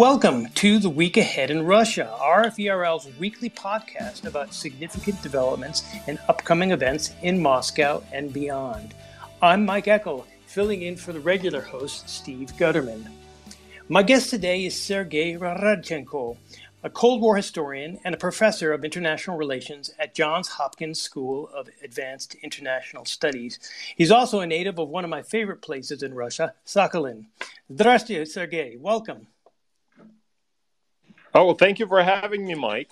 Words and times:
welcome 0.00 0.48
to 0.54 0.78
The 0.78 0.88
Week 0.88 1.18
Ahead 1.18 1.50
in 1.50 1.66
Russia, 1.66 2.10
RFE/RL's 2.18 3.06
weekly 3.18 3.50
podcast 3.50 4.24
about 4.24 4.54
significant 4.54 5.20
developments 5.20 5.84
and 6.06 6.18
upcoming 6.26 6.70
events 6.70 7.12
in 7.20 7.38
Moscow 7.38 8.02
and 8.10 8.32
beyond. 8.32 8.94
I'm 9.42 9.66
Mike 9.66 9.84
Eckel, 9.84 10.24
filling 10.46 10.80
in 10.80 10.96
for 10.96 11.12
the 11.12 11.20
regular 11.20 11.60
host, 11.60 12.08
Steve 12.08 12.50
Gutterman. 12.56 13.10
My 13.90 14.02
guest 14.02 14.30
today 14.30 14.64
is 14.64 14.82
Sergey 14.82 15.36
Radchenko, 15.36 16.38
a 16.82 16.88
Cold 16.88 17.20
War 17.20 17.36
historian 17.36 18.00
and 18.02 18.14
a 18.14 18.18
professor 18.26 18.72
of 18.72 18.86
international 18.86 19.36
relations 19.36 19.92
at 19.98 20.14
Johns 20.14 20.48
Hopkins 20.48 20.98
School 20.98 21.50
of 21.54 21.68
Advanced 21.84 22.36
International 22.36 23.04
Studies. 23.04 23.58
He's 23.96 24.10
also 24.10 24.40
a 24.40 24.46
native 24.46 24.78
of 24.78 24.88
one 24.88 25.04
of 25.04 25.10
my 25.10 25.20
favorite 25.20 25.60
places 25.60 26.02
in 26.02 26.14
Russia, 26.14 26.54
Sakhalin. 26.64 27.26
Здравствуйте, 27.70 28.26
Sergey. 28.26 28.78
Welcome. 28.78 29.26
Oh, 31.34 31.46
well, 31.46 31.54
thank 31.54 31.78
you 31.78 31.86
for 31.86 32.02
having 32.02 32.46
me, 32.46 32.54
Mike. 32.54 32.90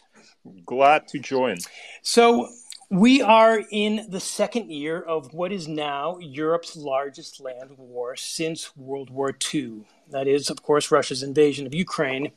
Glad 0.64 1.08
to 1.08 1.18
join. 1.18 1.58
So, 2.02 2.48
we 2.90 3.20
are 3.20 3.62
in 3.70 4.06
the 4.08 4.20
second 4.20 4.70
year 4.70 4.98
of 4.98 5.34
what 5.34 5.52
is 5.52 5.68
now 5.68 6.16
Europe's 6.20 6.74
largest 6.74 7.38
land 7.38 7.76
war 7.76 8.16
since 8.16 8.74
World 8.78 9.10
War 9.10 9.36
II. 9.52 9.84
That 10.10 10.26
is, 10.26 10.48
of 10.48 10.62
course, 10.62 10.90
Russia's 10.90 11.22
invasion 11.22 11.66
of 11.66 11.74
Ukraine. 11.74 12.32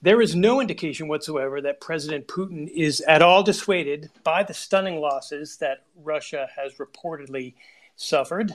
There 0.00 0.22
is 0.22 0.36
no 0.36 0.60
indication 0.60 1.08
whatsoever 1.08 1.60
that 1.62 1.80
President 1.80 2.28
Putin 2.28 2.68
is 2.68 3.00
at 3.00 3.22
all 3.22 3.42
dissuaded 3.42 4.10
by 4.22 4.44
the 4.44 4.54
stunning 4.54 5.00
losses 5.00 5.56
that 5.56 5.84
Russia 5.96 6.48
has 6.54 6.74
reportedly 6.74 7.54
suffered. 7.96 8.52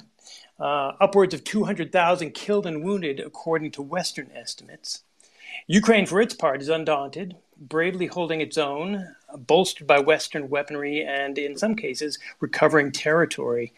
Uh, 0.58 0.94
upwards 1.02 1.34
of 1.34 1.44
200,000 1.44 2.32
killed 2.32 2.66
and 2.66 2.84
wounded, 2.84 3.20
according 3.20 3.72
to 3.72 3.82
Western 3.82 4.32
estimates. 4.34 5.04
Ukraine, 5.66 6.06
for 6.06 6.22
its 6.22 6.34
part, 6.34 6.62
is 6.62 6.70
undaunted, 6.70 7.36
bravely 7.58 8.06
holding 8.08 8.42
its 8.42 8.58
own, 8.58 9.16
bolstered 9.36 9.88
by 9.88 10.00
Western 10.00 10.50
weaponry 10.50 11.04
and, 11.04 11.38
in 11.38 11.58
some 11.58 11.76
cases, 11.76 12.20
recovering 12.40 12.92
territory. 12.92 13.74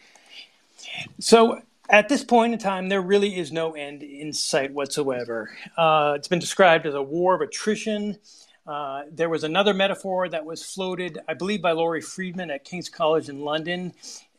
So, 1.18 1.62
at 1.88 2.08
this 2.08 2.22
point 2.22 2.52
in 2.52 2.58
time, 2.58 2.88
there 2.88 3.02
really 3.02 3.36
is 3.36 3.50
no 3.50 3.72
end 3.72 4.02
in 4.04 4.32
sight 4.32 4.72
whatsoever. 4.72 5.50
Uh, 5.76 6.14
it's 6.16 6.28
been 6.28 6.38
described 6.38 6.86
as 6.86 6.94
a 6.94 7.02
war 7.02 7.34
of 7.34 7.40
attrition. 7.40 8.16
Uh, 8.64 9.02
there 9.10 9.28
was 9.28 9.42
another 9.42 9.74
metaphor 9.74 10.28
that 10.28 10.44
was 10.44 10.64
floated, 10.64 11.18
I 11.26 11.34
believe, 11.34 11.62
by 11.62 11.72
Laurie 11.72 12.00
Freedman 12.00 12.50
at 12.52 12.64
King's 12.64 12.88
College 12.88 13.28
in 13.28 13.40
London. 13.40 13.92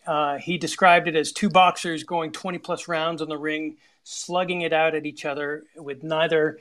Uh, 0.08 0.38
he 0.38 0.58
described 0.58 1.10
it 1.10 1.16
as 1.16 1.34
two 1.34 1.50
boxers 1.50 2.04
going 2.04 2.32
20 2.32 2.58
plus 2.60 2.88
rounds 2.88 3.22
on 3.22 3.28
the 3.28 3.38
ring, 3.38 3.76
slugging 4.04 4.62
it 4.62 4.74
out 4.74 4.96
at 4.96 5.06
each 5.06 5.26
other 5.26 5.64
with 5.76 6.04
neither 6.04 6.60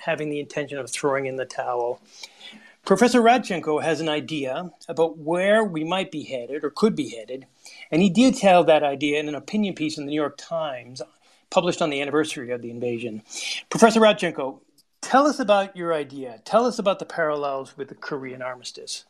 having 0.00 0.30
the 0.30 0.40
intention 0.40 0.78
of 0.78 0.90
throwing 0.90 1.26
in 1.26 1.36
the 1.36 1.44
towel. 1.44 2.00
Professor 2.84 3.20
Radchenko 3.20 3.82
has 3.82 4.00
an 4.00 4.08
idea 4.08 4.70
about 4.88 5.18
where 5.18 5.62
we 5.62 5.84
might 5.84 6.10
be 6.10 6.24
headed 6.24 6.64
or 6.64 6.70
could 6.70 6.96
be 6.96 7.10
headed, 7.10 7.46
and 7.90 8.02
he 8.02 8.08
detailed 8.08 8.66
that 8.66 8.82
idea 8.82 9.20
in 9.20 9.28
an 9.28 9.34
opinion 9.34 9.74
piece 9.74 9.98
in 9.98 10.06
the 10.06 10.10
New 10.10 10.16
York 10.16 10.36
Times 10.38 11.02
published 11.50 11.82
on 11.82 11.90
the 11.90 12.00
anniversary 12.00 12.50
of 12.52 12.62
the 12.62 12.70
invasion. 12.70 13.22
Professor 13.68 14.00
Radchenko, 14.00 14.60
tell 15.02 15.26
us 15.26 15.38
about 15.38 15.76
your 15.76 15.92
idea. 15.92 16.40
Tell 16.44 16.64
us 16.64 16.78
about 16.78 16.98
the 16.98 17.04
parallels 17.04 17.76
with 17.76 17.88
the 17.88 17.94
Korean 17.94 18.40
armistice. 18.40 19.04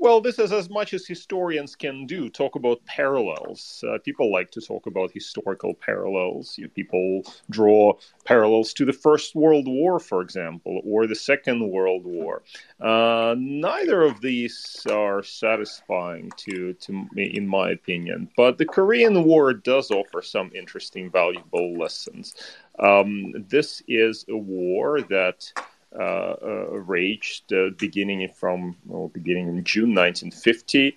Well, 0.00 0.20
this 0.20 0.38
is 0.38 0.52
as 0.52 0.70
much 0.70 0.94
as 0.94 1.08
historians 1.08 1.74
can 1.74 2.06
do 2.06 2.28
talk 2.28 2.54
about 2.54 2.84
parallels. 2.84 3.82
Uh, 3.86 3.98
people 3.98 4.30
like 4.30 4.48
to 4.52 4.60
talk 4.60 4.86
about 4.86 5.10
historical 5.10 5.74
parallels. 5.74 6.56
You 6.56 6.64
know, 6.64 6.70
people 6.72 7.22
draw 7.50 7.94
parallels 8.24 8.72
to 8.74 8.84
the 8.84 8.92
First 8.92 9.34
World 9.34 9.66
War, 9.66 9.98
for 9.98 10.22
example, 10.22 10.80
or 10.84 11.08
the 11.08 11.16
Second 11.16 11.68
World 11.68 12.04
War. 12.04 12.44
Uh, 12.80 13.34
neither 13.36 14.02
of 14.02 14.20
these 14.20 14.86
are 14.88 15.20
satisfying 15.24 16.30
to, 16.36 16.74
to 16.74 17.08
me, 17.12 17.24
in 17.34 17.48
my 17.48 17.70
opinion. 17.70 18.30
But 18.36 18.58
the 18.58 18.66
Korean 18.66 19.24
War 19.24 19.52
does 19.52 19.90
offer 19.90 20.22
some 20.22 20.52
interesting, 20.54 21.10
valuable 21.10 21.76
lessons. 21.76 22.34
Um, 22.78 23.32
this 23.48 23.82
is 23.88 24.24
a 24.28 24.36
war 24.36 25.00
that 25.02 25.52
uh, 25.96 26.36
uh, 26.42 26.78
raged 26.86 27.50
uh, 27.50 27.70
beginning 27.78 28.28
from 28.28 28.76
well, 28.84 29.08
beginning 29.08 29.48
in 29.48 29.64
June 29.64 29.94
1950. 29.94 30.94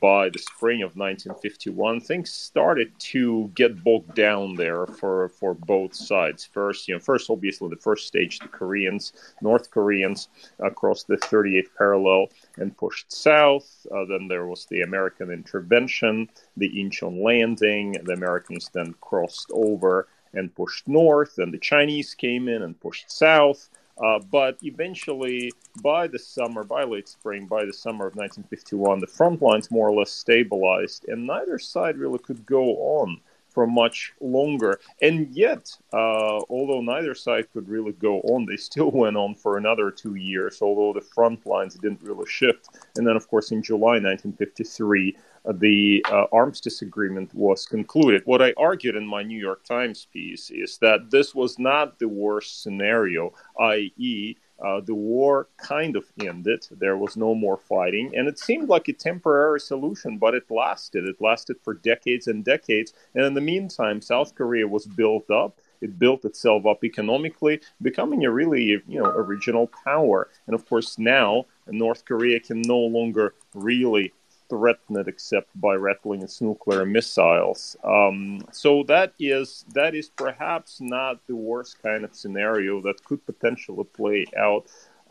by 0.00 0.30
the 0.30 0.38
spring 0.38 0.80
of 0.80 0.96
1951, 0.96 2.00
things 2.00 2.32
started 2.32 2.90
to 2.98 3.50
get 3.54 3.84
bogged 3.84 4.14
down 4.14 4.54
there 4.54 4.86
for 4.86 5.28
for 5.28 5.52
both 5.52 5.94
sides. 5.94 6.46
First, 6.46 6.88
you 6.88 6.94
know, 6.94 6.98
first 6.98 7.28
obviously 7.28 7.68
the 7.68 7.76
first 7.76 8.06
stage, 8.06 8.38
the 8.38 8.48
Koreans, 8.48 9.12
North 9.42 9.70
Koreans, 9.70 10.28
across 10.60 11.04
the 11.04 11.18
38th 11.18 11.74
parallel 11.76 12.28
and 12.56 12.74
pushed 12.74 13.12
south. 13.12 13.86
Uh, 13.94 14.06
then 14.06 14.28
there 14.28 14.46
was 14.46 14.64
the 14.66 14.80
American 14.80 15.30
intervention, 15.30 16.28
the 16.56 16.70
Incheon 16.70 17.22
landing. 17.22 17.92
The 18.02 18.14
Americans 18.14 18.70
then 18.72 18.94
crossed 19.02 19.50
over 19.52 20.08
and 20.32 20.54
pushed 20.54 20.88
north. 20.88 21.36
Then 21.36 21.50
the 21.50 21.58
Chinese 21.58 22.14
came 22.14 22.48
in 22.48 22.62
and 22.62 22.80
pushed 22.80 23.10
south. 23.10 23.68
Uh, 23.98 24.18
but 24.30 24.56
eventually, 24.62 25.52
by 25.82 26.06
the 26.06 26.18
summer, 26.18 26.64
by 26.64 26.84
late 26.84 27.08
spring, 27.08 27.46
by 27.46 27.64
the 27.64 27.72
summer 27.72 28.06
of 28.06 28.16
1951, 28.16 29.00
the 29.00 29.06
front 29.06 29.42
lines 29.42 29.70
more 29.70 29.88
or 29.88 29.94
less 29.94 30.10
stabilized, 30.10 31.06
and 31.08 31.26
neither 31.26 31.58
side 31.58 31.98
really 31.98 32.18
could 32.18 32.44
go 32.46 32.64
on 32.76 33.20
for 33.52 33.66
much 33.66 34.14
longer. 34.20 34.80
And 35.00 35.28
yet, 35.30 35.76
uh, 35.92 36.40
although 36.48 36.80
neither 36.80 37.14
side 37.14 37.52
could 37.52 37.68
really 37.68 37.92
go 37.92 38.20
on, 38.20 38.46
they 38.46 38.56
still 38.56 38.90
went 38.94 39.16
on 39.16 39.34
for 39.34 39.58
another 39.58 39.90
two 39.90 40.14
years, 40.14 40.62
although 40.62 40.98
the 40.98 41.04
front 41.04 41.46
lines 41.46 41.74
didn't 41.74 42.02
really 42.02 42.26
shift. 42.26 42.68
And 42.96 43.06
then, 43.06 43.16
of 43.16 43.28
course, 43.28 43.52
in 43.52 43.62
July 43.62 44.00
1953, 44.00 45.16
the 45.44 46.04
uh, 46.10 46.24
armistice 46.32 46.82
agreement 46.82 47.34
was 47.34 47.66
concluded. 47.66 48.22
What 48.24 48.42
I 48.42 48.54
argued 48.56 48.96
in 48.96 49.06
my 49.06 49.22
New 49.22 49.38
York 49.38 49.64
Times 49.64 50.06
piece 50.12 50.50
is 50.50 50.78
that 50.78 51.10
this 51.10 51.34
was 51.34 51.58
not 51.58 51.98
the 51.98 52.08
worst 52.08 52.62
scenario, 52.62 53.32
i.e., 53.58 54.36
uh, 54.64 54.80
the 54.80 54.94
war 54.94 55.48
kind 55.56 55.96
of 55.96 56.04
ended. 56.20 56.64
There 56.70 56.96
was 56.96 57.16
no 57.16 57.34
more 57.34 57.56
fighting, 57.56 58.12
and 58.14 58.28
it 58.28 58.38
seemed 58.38 58.68
like 58.68 58.86
a 58.86 58.92
temporary 58.92 59.58
solution, 59.58 60.18
but 60.18 60.34
it 60.34 60.48
lasted. 60.50 61.04
It 61.04 61.20
lasted 61.20 61.56
for 61.64 61.74
decades 61.74 62.28
and 62.28 62.44
decades. 62.44 62.92
And 63.14 63.24
in 63.24 63.34
the 63.34 63.40
meantime, 63.40 64.00
South 64.00 64.36
Korea 64.36 64.68
was 64.68 64.86
built 64.86 65.28
up. 65.30 65.58
It 65.80 65.98
built 65.98 66.24
itself 66.24 66.64
up 66.64 66.84
economically, 66.84 67.60
becoming 67.80 68.24
a 68.24 68.30
really, 68.30 68.62
you 68.62 69.02
know, 69.02 69.06
a 69.06 69.20
regional 69.20 69.68
power. 69.84 70.28
And 70.46 70.54
of 70.54 70.64
course, 70.68 70.96
now 70.96 71.46
North 71.66 72.04
Korea 72.04 72.38
can 72.38 72.62
no 72.62 72.78
longer 72.78 73.34
really 73.54 74.12
threaten 74.52 74.94
it 75.00 75.08
except 75.08 75.48
by 75.66 75.74
rattling 75.88 76.20
its 76.26 76.42
nuclear 76.48 76.84
missiles. 76.84 77.60
Um, 77.96 78.18
so 78.52 78.70
that 78.94 79.10
is 79.18 79.64
that 79.78 79.92
is 80.00 80.08
perhaps 80.24 80.70
not 80.80 81.14
the 81.26 81.38
worst 81.50 81.82
kind 81.82 82.02
of 82.04 82.14
scenario 82.20 82.72
that 82.86 83.02
could 83.06 83.22
potentially 83.24 83.86
play 84.00 84.20
out 84.46 84.64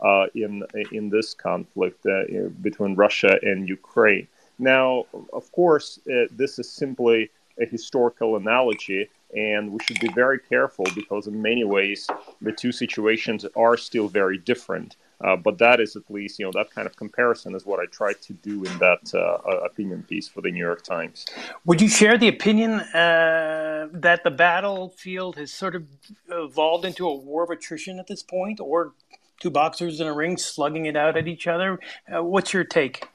uh, 0.08 0.26
in 0.44 0.52
in 0.98 1.04
this 1.16 1.28
conflict 1.48 2.00
uh, 2.06 2.22
between 2.68 2.92
Russia 3.06 3.32
and 3.50 3.68
Ukraine. 3.78 4.26
Now, 4.58 4.88
of 5.32 5.44
course, 5.58 5.88
uh, 6.06 6.26
this 6.40 6.52
is 6.62 6.68
simply 6.82 7.18
a 7.64 7.66
historical 7.76 8.30
analogy, 8.42 9.02
and 9.34 9.62
we 9.72 9.78
should 9.84 10.00
be 10.06 10.12
very 10.24 10.40
careful 10.54 10.86
because, 11.00 11.24
in 11.26 11.36
many 11.50 11.64
ways, 11.64 12.00
the 12.46 12.52
two 12.62 12.72
situations 12.84 13.40
are 13.64 13.76
still 13.88 14.08
very 14.20 14.38
different. 14.52 14.90
Uh, 15.22 15.36
but 15.36 15.58
that 15.58 15.80
is 15.80 15.96
at 15.96 16.02
least, 16.10 16.38
you 16.38 16.44
know, 16.44 16.52
that 16.52 16.70
kind 16.70 16.86
of 16.86 16.96
comparison 16.96 17.54
is 17.54 17.64
what 17.64 17.78
I 17.80 17.86
tried 17.86 18.20
to 18.22 18.32
do 18.32 18.64
in 18.64 18.78
that 18.78 19.14
uh, 19.14 19.38
opinion 19.64 20.02
piece 20.02 20.28
for 20.28 20.40
the 20.40 20.50
New 20.50 20.64
York 20.64 20.82
Times. 20.82 21.26
Would 21.64 21.80
you 21.80 21.88
share 21.88 22.18
the 22.18 22.28
opinion 22.28 22.72
uh, 22.80 23.88
that 23.92 24.24
the 24.24 24.30
battlefield 24.30 25.36
has 25.36 25.52
sort 25.52 25.74
of 25.76 25.84
evolved 26.28 26.84
into 26.84 27.06
a 27.06 27.14
war 27.14 27.44
of 27.44 27.50
attrition 27.50 27.98
at 27.98 28.06
this 28.06 28.22
point, 28.22 28.60
or 28.60 28.92
two 29.40 29.50
boxers 29.50 30.00
in 30.00 30.06
a 30.06 30.12
ring 30.12 30.36
slugging 30.36 30.86
it 30.86 30.96
out 30.96 31.16
at 31.16 31.28
each 31.28 31.46
other? 31.46 31.78
Uh, 32.12 32.22
what's 32.22 32.52
your 32.52 32.64
take? 32.64 33.08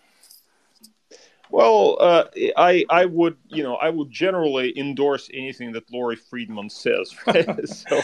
Well, 1.50 1.98
uh, 2.00 2.26
I 2.58 2.86
I 2.90 3.06
would 3.06 3.38
you 3.48 3.64
know 3.64 3.76
I 3.76 3.90
would 3.90 4.12
generally 4.12 4.78
endorse 4.78 5.30
anything 5.34 5.72
that 5.74 5.92
Lori 5.92 6.16
Freedman 6.16 6.70
says, 6.70 7.16
right? 7.28 7.68
so 7.68 8.02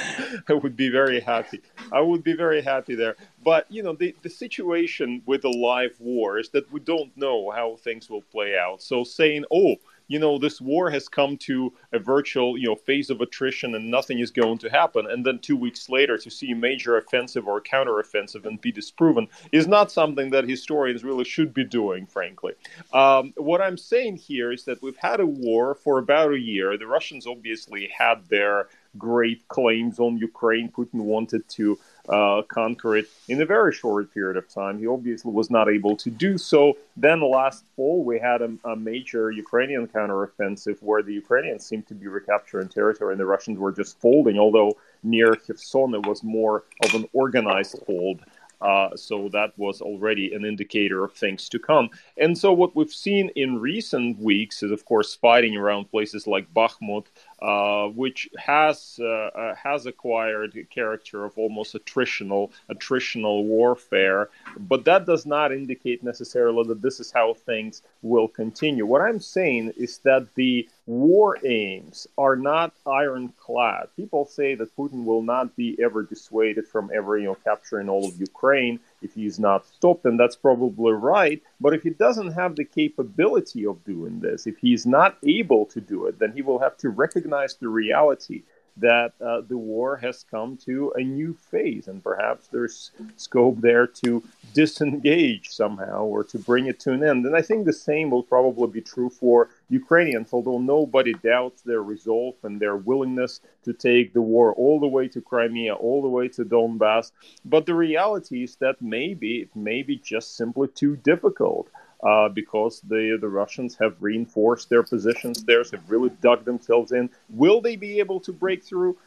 I 0.48 0.54
would 0.54 0.76
be 0.76 0.90
very 0.90 1.20
happy. 1.20 1.62
I 1.92 2.02
would 2.02 2.24
be 2.24 2.34
very 2.34 2.62
happy 2.62 2.96
there. 2.96 3.16
But 3.44 3.66
you 3.70 3.84
know 3.84 3.94
the 3.94 4.16
the 4.22 4.30
situation 4.30 5.22
with 5.26 5.42
the 5.42 5.50
live 5.50 6.00
war 6.00 6.40
is 6.40 6.50
that 6.50 6.72
we 6.72 6.80
don't 6.80 7.16
know 7.18 7.52
how 7.52 7.76
things 7.78 8.10
will 8.10 8.22
play 8.22 8.58
out. 8.58 8.82
So 8.82 9.04
saying, 9.04 9.46
oh, 9.52 9.76
you 10.08 10.20
know, 10.20 10.38
this 10.38 10.62
war 10.62 10.90
has 10.90 11.08
come 11.08 11.38
to 11.38 11.74
a 11.92 12.00
virtual, 12.00 12.58
you 12.58 12.68
know, 12.68 12.76
phase 12.76 13.10
of 13.10 13.22
attrition 13.22 13.76
and 13.76 13.90
nothing 13.90 14.20
is 14.20 14.32
going 14.32 14.58
to 14.60 14.70
happen. 14.70 15.08
And 15.10 15.26
then 15.26 15.40
two 15.40 15.58
weeks 15.58 15.90
later 15.90 16.18
to 16.18 16.30
see 16.30 16.52
a 16.52 16.56
major 16.56 16.98
offensive 16.98 17.48
or 17.48 17.62
counteroffensive 17.62 18.46
and 18.46 18.60
be 18.60 18.72
disproven 18.72 19.28
is 19.52 19.68
not 19.68 19.92
something 19.92 20.30
that 20.32 20.48
historians 20.48 21.04
really 21.04 21.24
should 21.24 21.54
be 21.54 21.64
doing, 21.64 22.06
frankly. 22.06 22.54
Um, 22.94 23.34
what 23.38 23.62
I'm 23.62 23.78
saying 23.78 24.18
here 24.18 24.52
is 24.52 24.66
that 24.66 24.82
we've 24.82 24.98
had 24.98 25.20
a 25.20 25.26
war 25.26 25.76
for 25.76 25.98
about 25.98 26.34
a 26.34 26.40
year. 26.40 26.78
The 26.78 26.88
Russians 26.88 27.26
obviously 27.26 27.90
had 27.98 28.28
their 28.30 28.68
great 28.98 29.48
claims 29.48 30.00
on 30.00 30.18
Ukraine. 30.18 30.70
Putin 30.70 31.02
wanted 31.02 31.48
to 31.50 31.80
uh, 32.10 32.42
conquer 32.48 32.98
it 32.98 33.06
in 33.30 33.42
a 33.42 33.46
very 33.46 33.74
short 33.74 34.14
period 34.14 34.38
of 34.38 34.48
time. 34.50 34.80
He 34.80 34.88
obviously 34.88 35.32
was 35.32 35.50
not 35.50 35.70
able 35.70 35.96
to 35.98 36.10
do 36.10 36.38
so. 36.38 36.78
Then 36.98 37.22
last 37.22 37.64
fall, 37.76 38.04
we 38.04 38.20
had 38.20 38.42
a, 38.42 38.52
a 38.66 38.76
major 38.76 39.32
Ukrainian 39.32 39.88
counteroffensive 39.88 40.82
where 40.82 41.02
the 41.02 41.14
Ukrainians 41.14 41.66
seemed 41.66 41.88
to 41.88 41.96
be 41.96 42.08
recapturing 42.08 42.68
territory 42.68 43.14
and 43.14 43.20
the 43.20 43.26
Russians 43.26 43.58
were 43.58 43.72
just 43.72 44.00
folding, 44.00 44.38
although 44.38 44.74
near 45.04 45.36
Kherson 45.36 45.94
it 45.96 46.06
was 46.06 46.24
more 46.24 46.64
of 46.84 46.94
an 46.94 47.06
organized 47.14 47.80
fold. 47.86 48.20
Uh, 48.64 48.96
so 48.96 49.28
that 49.28 49.52
was 49.58 49.82
already 49.82 50.34
an 50.34 50.46
indicator 50.46 51.04
of 51.04 51.12
things 51.14 51.50
to 51.50 51.60
come. 51.60 51.90
And 52.18 52.38
so 52.38 52.54
what 52.54 52.74
we've 52.78 52.94
seen 52.94 53.30
in 53.36 53.60
recent 53.60 54.18
weeks 54.20 54.64
is, 54.64 54.72
of 54.72 54.86
course, 54.86 55.14
fighting 55.14 55.58
around 55.58 55.92
places 55.92 56.28
like 56.28 56.54
Bakhmut, 56.54 57.08
uh, 57.44 57.88
which 57.90 58.30
has 58.38 58.98
uh, 59.02 59.06
uh, 59.06 59.54
has 59.54 59.86
acquired 59.86 60.56
a 60.56 60.64
character 60.64 61.26
of 61.26 61.38
almost 61.38 61.76
attritional 61.76 62.50
attritional 62.72 63.44
warfare. 63.44 64.30
But 64.58 64.86
that 64.86 65.06
does 65.06 65.26
not 65.26 65.52
indicate 65.52 66.04
necessarily 66.04 66.66
that 66.70 66.82
this 66.82 67.02
is 67.02 67.12
how 67.12 67.34
things 67.34 67.82
will 68.02 68.30
continue. 68.30 68.86
What 68.86 69.02
I'm 69.02 69.20
saying 69.20 69.74
is 69.76 69.98
that 70.06 70.30
the 70.36 70.70
war 70.86 71.38
aims 71.46 72.08
are 72.18 72.38
not 72.38 72.74
ironclad. 72.88 73.90
People 73.98 74.24
say 74.24 74.56
that 74.56 74.76
Putin 74.78 75.04
will 75.04 75.22
not 75.22 75.54
be 75.58 75.78
ever 75.84 76.04
dissuaded 76.04 76.66
from 76.66 76.92
ever, 76.94 77.18
you 77.18 77.26
know, 77.26 77.38
capturing 77.44 77.90
all 77.90 78.08
of 78.08 78.18
Ukraine 78.18 78.80
if 79.04 79.14
he's 79.14 79.40
not 79.40 79.66
stopped, 79.66 80.06
and 80.06 80.20
that's 80.20 80.36
probably 80.36 80.94
right. 80.94 81.42
But 81.60 81.74
if 81.74 81.84
he 81.84 81.92
doesn't 81.92 82.34
have 82.34 82.56
the 82.56 82.66
capability 82.66 83.66
of 83.66 83.84
doing 83.84 84.20
this, 84.22 84.48
if 84.48 84.58
he's 84.58 84.86
not 84.86 85.18
able 85.26 85.66
to 85.68 85.82
do 85.82 86.06
it, 86.06 86.20
then 86.20 86.32
he 86.34 86.42
will 86.42 86.60
have 86.60 86.78
to 86.78 86.90
recognize 86.90 87.56
the 87.56 87.68
reality 87.68 88.44
that 88.78 89.14
uh, 89.22 89.42
the 89.42 89.58
war 89.58 89.98
has 89.98 90.26
come 90.30 90.58
to 90.58 90.92
a 90.96 91.04
new 91.04 91.34
phase, 91.52 91.88
and 91.88 92.04
perhaps 92.04 92.48
there's 92.48 92.92
scope 93.18 93.62
there 93.62 93.86
to 93.86 94.24
disengage 94.54 95.50
somehow 95.50 96.04
or 96.04 96.24
to 96.24 96.40
bring 96.40 96.66
it 96.66 96.80
to 96.80 96.92
an 96.92 97.04
end. 97.04 97.26
And 97.26 97.36
I 97.36 97.42
think 97.42 97.66
the 97.66 97.74
same 97.74 98.10
will 98.10 98.24
probably 98.24 98.68
be 98.68 98.82
true 98.82 99.10
for 99.10 99.50
Ukrainians, 99.70 100.30
although 100.34 100.60
nobody 100.60 101.14
doubts 101.14 101.62
their 101.62 101.84
resolve 101.84 102.36
and 102.44 102.60
their 102.60 102.76
willingness 102.76 103.42
to 103.64 103.74
take 103.74 104.14
the 104.14 104.22
war 104.22 104.54
all 104.54 104.80
the 104.80 104.88
way 104.88 105.08
to 105.08 105.22
Crimea, 105.22 105.76
all 105.76 106.02
the 106.02 106.08
way 106.10 106.28
to 106.30 106.44
Donbass. 106.44 107.12
But 107.46 107.66
the 107.66 107.76
reality 107.76 108.44
is 108.44 108.56
that 108.58 108.82
maybe 108.82 109.42
it 109.42 109.56
may 109.56 109.84
be 109.84 109.98
just 109.98 110.36
simply 110.36 110.68
too 110.70 110.96
difficult 110.98 111.70
uh, 112.04 112.30
because 112.30 112.82
the 112.82 113.18
the 113.20 113.28
Russians 113.28 113.78
have 113.80 113.96
reinforced 114.00 114.70
their 114.70 114.84
positions 114.84 115.44
there, 115.44 115.64
have 115.64 115.90
really 115.90 116.12
dug 116.22 116.46
themselves 116.46 116.92
in. 116.92 117.10
Will 117.30 117.62
they 117.62 117.76
be 117.76 118.00
able 118.00 118.20
to 118.22 118.34
break 118.34 118.64
through? 118.64 118.98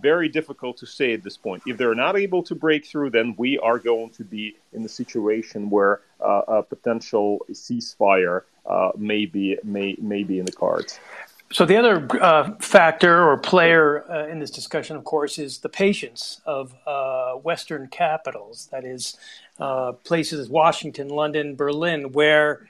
Very 0.00 0.28
difficult 0.28 0.78
to 0.78 0.86
say 0.86 1.12
at 1.12 1.22
this 1.22 1.36
point. 1.36 1.62
If 1.64 1.76
they're 1.76 1.94
not 1.94 2.18
able 2.18 2.42
to 2.44 2.56
break 2.56 2.84
through, 2.84 3.10
then 3.10 3.36
we 3.38 3.56
are 3.58 3.78
going 3.78 4.10
to 4.10 4.24
be 4.24 4.56
in 4.72 4.84
a 4.84 4.88
situation 4.88 5.70
where 5.70 6.00
uh, 6.20 6.42
a 6.48 6.62
potential 6.62 7.46
ceasefire 7.52 8.42
uh, 8.64 8.90
may 8.96 9.26
be 9.26 9.58
may 9.62 9.96
may 10.00 10.24
be 10.24 10.38
in 10.40 10.44
the 10.44 10.52
cards. 10.52 10.98
So 11.52 11.64
the 11.64 11.76
other 11.76 12.08
uh, 12.20 12.54
factor 12.58 13.22
or 13.28 13.38
player 13.38 14.04
uh, 14.10 14.26
in 14.26 14.40
this 14.40 14.50
discussion, 14.50 14.96
of 14.96 15.04
course, 15.04 15.38
is 15.38 15.58
the 15.58 15.68
patience 15.68 16.40
of 16.44 16.74
uh, 16.86 17.34
Western 17.34 17.86
capitals. 17.86 18.68
That 18.72 18.84
is, 18.84 19.16
uh, 19.60 19.92
places 19.92 20.48
Washington, 20.48 21.08
London, 21.08 21.54
Berlin, 21.54 22.10
where 22.12 22.66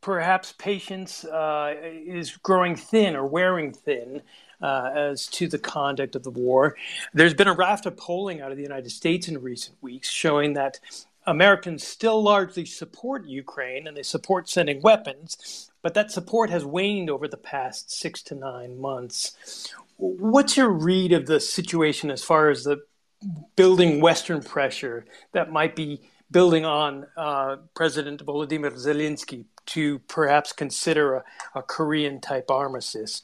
perhaps 0.00 0.54
patience 0.56 1.24
uh, 1.26 1.74
is 1.82 2.36
growing 2.38 2.74
thin 2.74 3.16
or 3.16 3.26
wearing 3.26 3.72
thin. 3.72 4.22
Uh, 4.62 4.90
as 4.94 5.26
to 5.26 5.46
the 5.46 5.58
conduct 5.58 6.16
of 6.16 6.22
the 6.22 6.30
war. 6.30 6.74
There's 7.12 7.34
been 7.34 7.48
a 7.48 7.52
raft 7.52 7.84
of 7.84 7.98
polling 7.98 8.40
out 8.40 8.50
of 8.50 8.56
the 8.56 8.62
United 8.62 8.88
States 8.90 9.28
in 9.28 9.42
recent 9.42 9.76
weeks 9.82 10.08
showing 10.08 10.54
that 10.54 10.80
Americans 11.26 11.86
still 11.86 12.22
largely 12.22 12.64
support 12.64 13.26
Ukraine 13.26 13.86
and 13.86 13.94
they 13.94 14.02
support 14.02 14.48
sending 14.48 14.80
weapons, 14.80 15.70
but 15.84 15.92
that 15.92 16.10
support 16.10 16.48
has 16.48 16.64
waned 16.64 17.10
over 17.10 17.28
the 17.28 17.36
past 17.36 17.92
six 17.92 18.22
to 18.22 18.34
nine 18.34 18.80
months. 18.80 19.70
What's 19.98 20.56
your 20.56 20.70
read 20.70 21.12
of 21.12 21.26
the 21.26 21.38
situation 21.38 22.10
as 22.10 22.24
far 22.24 22.48
as 22.48 22.64
the 22.64 22.78
building 23.54 24.00
Western 24.00 24.42
pressure 24.42 25.04
that 25.32 25.52
might 25.52 25.76
be 25.76 26.00
building 26.30 26.64
on 26.64 27.06
uh, 27.18 27.56
President 27.74 28.24
Volodymyr 28.24 28.72
Zelensky 28.72 29.44
to 29.66 29.98
perhaps 30.08 30.54
consider 30.54 31.16
a, 31.16 31.24
a 31.54 31.62
Korean 31.62 32.18
type 32.18 32.50
armistice? 32.50 33.22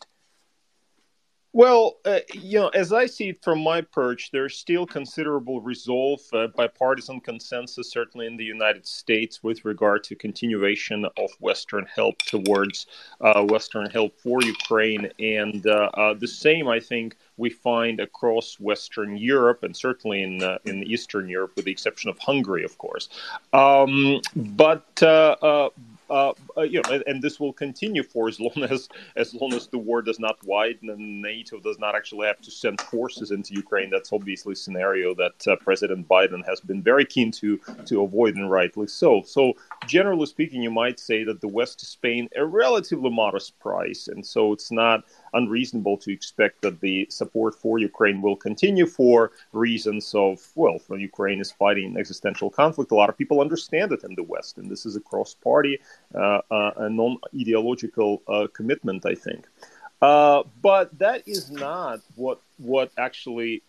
Well, 1.53 1.97
uh, 2.05 2.21
you 2.33 2.61
know, 2.61 2.69
as 2.69 2.93
I 2.93 3.07
see 3.07 3.31
it 3.31 3.43
from 3.43 3.61
my 3.61 3.81
perch, 3.81 4.31
there's 4.31 4.57
still 4.57 4.87
considerable 4.87 5.61
resolve, 5.61 6.21
uh, 6.33 6.47
bipartisan 6.47 7.21
consensus, 7.21 7.91
certainly 7.91 8.27
in 8.27 8.37
the 8.37 8.45
United 8.45 8.87
States, 8.87 9.43
with 9.43 9.65
regard 9.65 10.05
to 10.05 10.15
continuation 10.15 11.05
of 11.05 11.31
Western 11.41 11.87
help 11.93 12.19
towards 12.19 12.87
uh, 13.21 13.45
Western 13.45 13.91
help 13.91 14.17
for 14.21 14.41
Ukraine, 14.43 15.11
and 15.19 15.67
uh, 15.67 15.91
uh, 15.95 16.15
the 16.15 16.29
same, 16.29 16.69
I 16.69 16.79
think, 16.79 17.17
we 17.37 17.51
find 17.51 17.99
across 17.99 18.61
Western 18.61 19.17
Europe 19.17 19.65
and 19.65 19.77
certainly 19.77 20.23
in 20.23 20.43
uh, 20.43 20.59
in 20.67 20.85
Eastern 20.85 21.29
Europe, 21.29 21.53
with 21.57 21.65
the 21.65 21.73
exception 21.73 22.11
of 22.11 22.19
Hungary, 22.19 22.65
of 22.65 22.79
course. 22.79 23.09
Um, 23.53 24.21
but 24.37 25.03
uh, 25.03 25.37
uh, 25.43 25.69
you 26.11 26.83
know, 26.83 26.91
and, 26.91 27.05
and, 27.07 27.23
this 27.23 27.39
will 27.39 27.53
continue 27.53 28.03
for 28.03 28.29
as 28.29 28.41
long 28.41 28.63
as 28.71 28.89
as 29.17 29.35
long 29.35 29.55
as 29.55 29.69
the 29.69 29.79
war 29.79 30.03
does 30.03 30.19
not 30.19 30.37
widen 30.45 30.91
and 30.91 31.23
NATO 31.23 31.61
does 31.61 31.79
not 31.79 31.95
actually 31.95 32.27
have 32.27 32.41
to 32.41 32.51
send 32.51 32.81
forces 32.81 33.31
into 33.31 33.55
Ukraine. 33.55 33.91
That's 33.91 34.13
obviously 34.13 34.55
a 34.55 34.57
scenario 34.57 35.15
that 35.15 35.47
uh, 35.47 35.57
President 35.57 36.09
Biden 36.09 36.45
has 36.47 36.61
been 36.61 36.83
very 36.83 37.05
keen 37.05 37.31
to 37.33 37.61
to 37.87 38.03
avoid, 38.03 38.35
and 38.35 38.51
rightly 38.51 38.87
so. 38.87 39.23
So, 39.23 39.55
generally 39.87 40.27
speaking, 40.27 40.63
you 40.63 40.71
might 40.71 40.99
say 40.99 41.25
that 41.25 41.41
the 41.41 41.49
West 41.49 41.83
is 41.83 41.97
paying 42.03 42.29
a 42.37 42.45
relatively 42.45 43.11
modest 43.11 43.59
price, 43.61 44.09
and 44.09 44.25
so 44.27 44.53
it's 44.53 44.73
not 44.73 45.05
unreasonable 45.35 45.97
to 45.99 46.13
expect 46.13 46.63
that 46.63 46.81
the 46.81 47.07
support 47.11 47.55
for 47.55 47.79
Ukraine 47.79 48.23
will 48.23 48.37
continue 48.37 48.87
for 48.87 49.33
reasons 49.53 50.15
of, 50.15 50.47
well, 50.55 50.79
when 50.89 51.01
Ukraine 51.01 51.41
is 51.41 51.51
fighting 51.53 51.87
an 51.93 51.97
existential 51.97 52.51
conflict, 52.51 52.91
a 52.91 52.95
lot 52.95 53.09
of 53.09 53.17
people 53.17 53.41
understand 53.41 53.93
it 53.93 54.05
in 54.05 54.15
the 54.15 54.23
West. 54.23 54.59
And 54.59 54.71
this 54.71 54.87
is 54.87 54.97
a 54.97 55.01
cross 55.01 55.35
party, 55.35 55.81
uh, 56.15 56.41
uh, 56.51 56.73
a 56.77 56.91
non 56.91 57.19
ideological 57.39 58.23
uh, 58.29 58.47
commitment, 58.53 59.07
I 59.07 59.15
think. 59.15 59.47
Uh, 60.03 60.45
but 60.63 60.99
that 60.99 61.23
is 61.27 61.51
not 61.51 62.01
what, 62.17 62.41
what 62.59 62.91
actually 62.97 63.63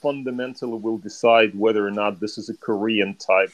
fundamentally 0.00 0.78
will 0.78 0.98
decide 0.98 1.58
whether 1.58 1.86
or 1.86 1.90
not 1.90 2.20
this 2.20 2.38
is 2.38 2.48
a 2.48 2.56
Korean 2.56 3.14
type 3.16 3.52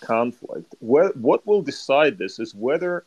conflict. 0.00 0.74
What, 0.80 1.16
what 1.16 1.46
will 1.46 1.62
decide 1.62 2.18
this 2.18 2.38
is 2.38 2.54
whether, 2.54 3.04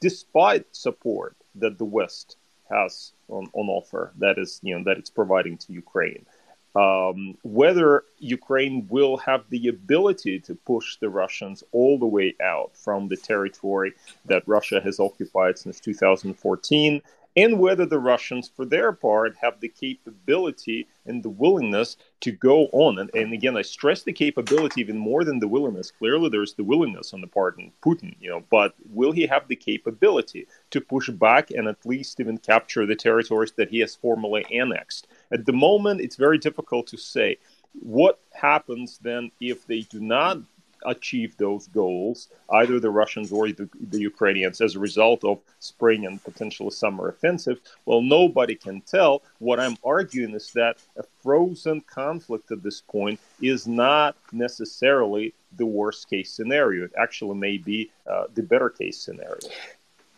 despite 0.00 0.66
support 0.74 1.36
that 1.54 1.78
the 1.78 1.84
West 1.84 2.36
has 2.70 3.12
on, 3.28 3.48
on 3.52 3.68
offer 3.68 4.12
that 4.18 4.38
is 4.38 4.60
you 4.62 4.76
know 4.76 4.84
that 4.84 4.98
it's 4.98 5.10
providing 5.10 5.56
to 5.58 5.72
Ukraine. 5.72 6.26
Um, 6.74 7.38
whether 7.42 8.04
Ukraine 8.18 8.86
will 8.90 9.16
have 9.16 9.44
the 9.48 9.68
ability 9.68 10.40
to 10.40 10.54
push 10.54 10.98
the 10.98 11.08
Russians 11.08 11.64
all 11.72 11.98
the 11.98 12.06
way 12.06 12.34
out 12.42 12.76
from 12.76 13.08
the 13.08 13.16
territory 13.16 13.94
that 14.26 14.46
Russia 14.46 14.78
has 14.82 15.00
occupied 15.00 15.58
since 15.58 15.80
2014 15.80 17.00
and 17.36 17.58
whether 17.58 17.84
the 17.84 17.98
Russians, 17.98 18.48
for 18.48 18.64
their 18.64 18.92
part, 18.92 19.36
have 19.42 19.60
the 19.60 19.68
capability 19.68 20.88
and 21.04 21.22
the 21.22 21.30
willingness 21.30 21.96
to 22.20 22.32
go 22.32 22.66
on. 22.72 22.98
And, 22.98 23.10
and, 23.14 23.32
again, 23.32 23.56
I 23.56 23.62
stress 23.62 24.02
the 24.02 24.12
capability 24.12 24.80
even 24.80 24.96
more 24.96 25.22
than 25.22 25.38
the 25.38 25.48
willingness. 25.48 25.90
Clearly, 25.90 26.30
there's 26.30 26.54
the 26.54 26.64
willingness 26.64 27.12
on 27.12 27.20
the 27.20 27.26
part 27.26 27.58
of 27.58 27.64
Putin, 27.82 28.16
you 28.20 28.30
know, 28.30 28.42
but 28.50 28.74
will 28.90 29.12
he 29.12 29.26
have 29.26 29.48
the 29.48 29.56
capability 29.56 30.46
to 30.70 30.80
push 30.80 31.10
back 31.10 31.50
and 31.50 31.68
at 31.68 31.84
least 31.84 32.20
even 32.20 32.38
capture 32.38 32.86
the 32.86 32.96
territories 32.96 33.52
that 33.56 33.68
he 33.68 33.80
has 33.80 33.94
formally 33.94 34.46
annexed? 34.50 35.06
At 35.30 35.44
the 35.44 35.52
moment, 35.52 36.00
it's 36.00 36.16
very 36.16 36.38
difficult 36.38 36.86
to 36.88 36.96
say. 36.96 37.38
What 37.80 38.20
happens 38.32 38.98
then 39.02 39.30
if 39.40 39.66
they 39.66 39.80
do 39.80 40.00
not 40.00 40.38
achieve 40.86 41.36
those 41.36 41.66
goals, 41.68 42.28
either 42.50 42.80
the 42.80 42.90
Russians 42.90 43.32
or 43.32 43.48
the, 43.48 43.68
the, 43.90 43.98
Ukrainians, 43.98 44.60
as 44.60 44.76
a 44.76 44.78
result 44.78 45.24
of 45.24 45.40
spring 45.58 46.06
and 46.06 46.22
potentially 46.22 46.70
summer 46.70 47.08
offensive? 47.08 47.60
Well, 47.84 48.02
nobody 48.02 48.54
can 48.54 48.80
tell. 48.82 49.22
What 49.38 49.60
I'm 49.60 49.76
arguing 49.84 50.34
is 50.34 50.52
that 50.52 50.78
a 50.96 51.02
frozen 51.22 51.80
conflict 51.82 52.50
at 52.50 52.62
this 52.62 52.80
point 52.80 53.20
is 53.40 53.66
not 53.66 54.16
necessarily 54.32 55.34
the 55.56 55.66
worst 55.66 56.08
case 56.08 56.30
scenario. 56.30 56.84
It 56.84 56.92
actually 56.98 57.36
may 57.36 57.58
be 57.58 57.90
uh, 58.10 58.24
the 58.34 58.42
better 58.42 58.70
case 58.70 58.98
scenario. 58.98 59.48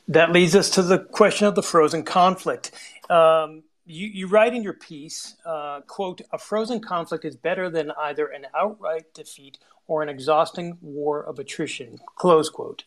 That 0.08 0.32
leads 0.32 0.54
us 0.54 0.70
to 0.70 0.82
the 0.82 0.98
question 0.98 1.46
of 1.46 1.54
the 1.54 1.62
frozen 1.62 2.02
conflict. 2.02 2.70
Um, 3.10 3.62
you, 3.88 4.06
you, 4.08 4.26
write 4.26 4.54
in 4.54 4.62
your 4.62 4.74
piece, 4.74 5.34
uh, 5.46 5.80
quote, 5.86 6.20
a 6.32 6.38
frozen 6.38 6.80
conflict 6.80 7.24
is 7.24 7.36
better 7.36 7.70
than 7.70 7.90
either 7.92 8.26
an 8.26 8.46
outright 8.54 9.12
defeat 9.14 9.58
or 9.86 10.02
an 10.02 10.08
exhausting 10.08 10.76
war 10.82 11.22
of 11.24 11.38
attrition, 11.38 11.98
close 12.16 12.50
quote. 12.50 12.84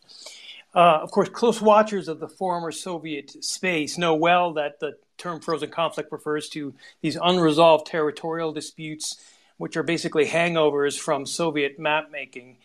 Uh, 0.74 1.00
of 1.02 1.12
course, 1.12 1.28
close 1.28 1.60
watchers 1.60 2.08
of 2.08 2.20
the 2.20 2.30
former 2.30 2.72
Soviet 2.72 3.44
space 3.44 3.98
know 3.98 4.16
well 4.16 4.54
that 4.54 4.80
the 4.80 4.94
term 5.18 5.42
frozen 5.42 5.70
conflict 5.70 6.12
refers 6.12 6.48
to 6.50 6.74
these 7.02 7.18
unresolved 7.22 7.88
territorial 7.88 8.54
disputes, 8.54 9.20
which 9.58 9.76
are 9.76 9.84
basically 9.84 10.26
hangovers 10.26 10.98
from 10.98 11.26
Soviet 11.26 11.78
map 11.78 12.10
making, 12.12 12.58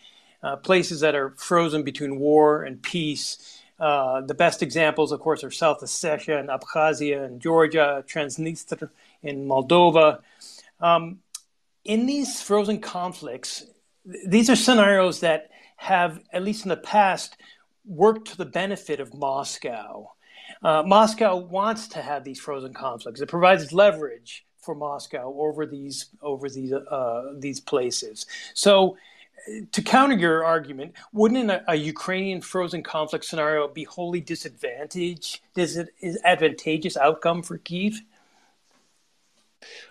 uh, 0.42 0.56
places 0.56 1.00
that 1.00 1.14
are 1.14 1.30
frozen 1.30 1.82
between 1.82 2.18
war 2.18 2.62
and 2.62 2.82
peace. 2.82 3.60
Uh, 3.78 4.22
the 4.22 4.34
best 4.34 4.62
examples, 4.62 5.12
of 5.12 5.20
course, 5.20 5.44
are 5.44 5.50
South 5.50 5.80
Ossetia 5.80 6.38
and 6.40 6.48
Abkhazia 6.48 7.24
and 7.24 7.40
Georgia, 7.40 8.02
Transnistria 8.06 8.88
in 9.22 9.46
Moldova. 9.46 10.20
Um, 10.80 11.20
in 11.84 12.06
these 12.06 12.40
frozen 12.40 12.80
conflicts, 12.80 13.64
these 14.26 14.48
are 14.48 14.56
scenarios 14.56 15.20
that 15.20 15.50
have, 15.76 16.20
at 16.32 16.42
least 16.42 16.64
in 16.64 16.70
the 16.70 16.76
past, 16.76 17.36
worked 17.84 18.28
to 18.28 18.36
the 18.36 18.46
benefit 18.46 18.98
of 18.98 19.14
Moscow. 19.14 20.10
Uh, 20.62 20.82
Moscow 20.84 21.36
wants 21.36 21.88
to 21.88 22.02
have 22.02 22.24
these 22.24 22.40
frozen 22.40 22.72
conflicts. 22.72 23.20
It 23.20 23.28
provides 23.28 23.72
leverage 23.72 24.44
for 24.60 24.74
Moscow 24.74 25.32
over 25.38 25.66
these 25.66 26.06
over 26.22 26.48
these 26.48 26.72
uh, 26.72 27.34
these 27.38 27.60
places. 27.60 28.26
So, 28.54 28.96
to 29.72 29.82
counter 29.82 30.16
your 30.16 30.44
argument, 30.44 30.94
wouldn't 31.12 31.50
a, 31.50 31.62
a, 31.70 31.74
Ukrainian 31.74 32.40
frozen 32.40 32.82
conflict 32.82 33.24
scenario 33.24 33.68
be 33.68 33.84
wholly 33.84 34.20
disadvantaged? 34.20 35.40
Is 35.56 35.76
it 35.76 35.94
is 36.00 36.18
advantageous 36.24 36.96
outcome 36.96 37.42
for 37.42 37.58
Kiev? 37.58 38.02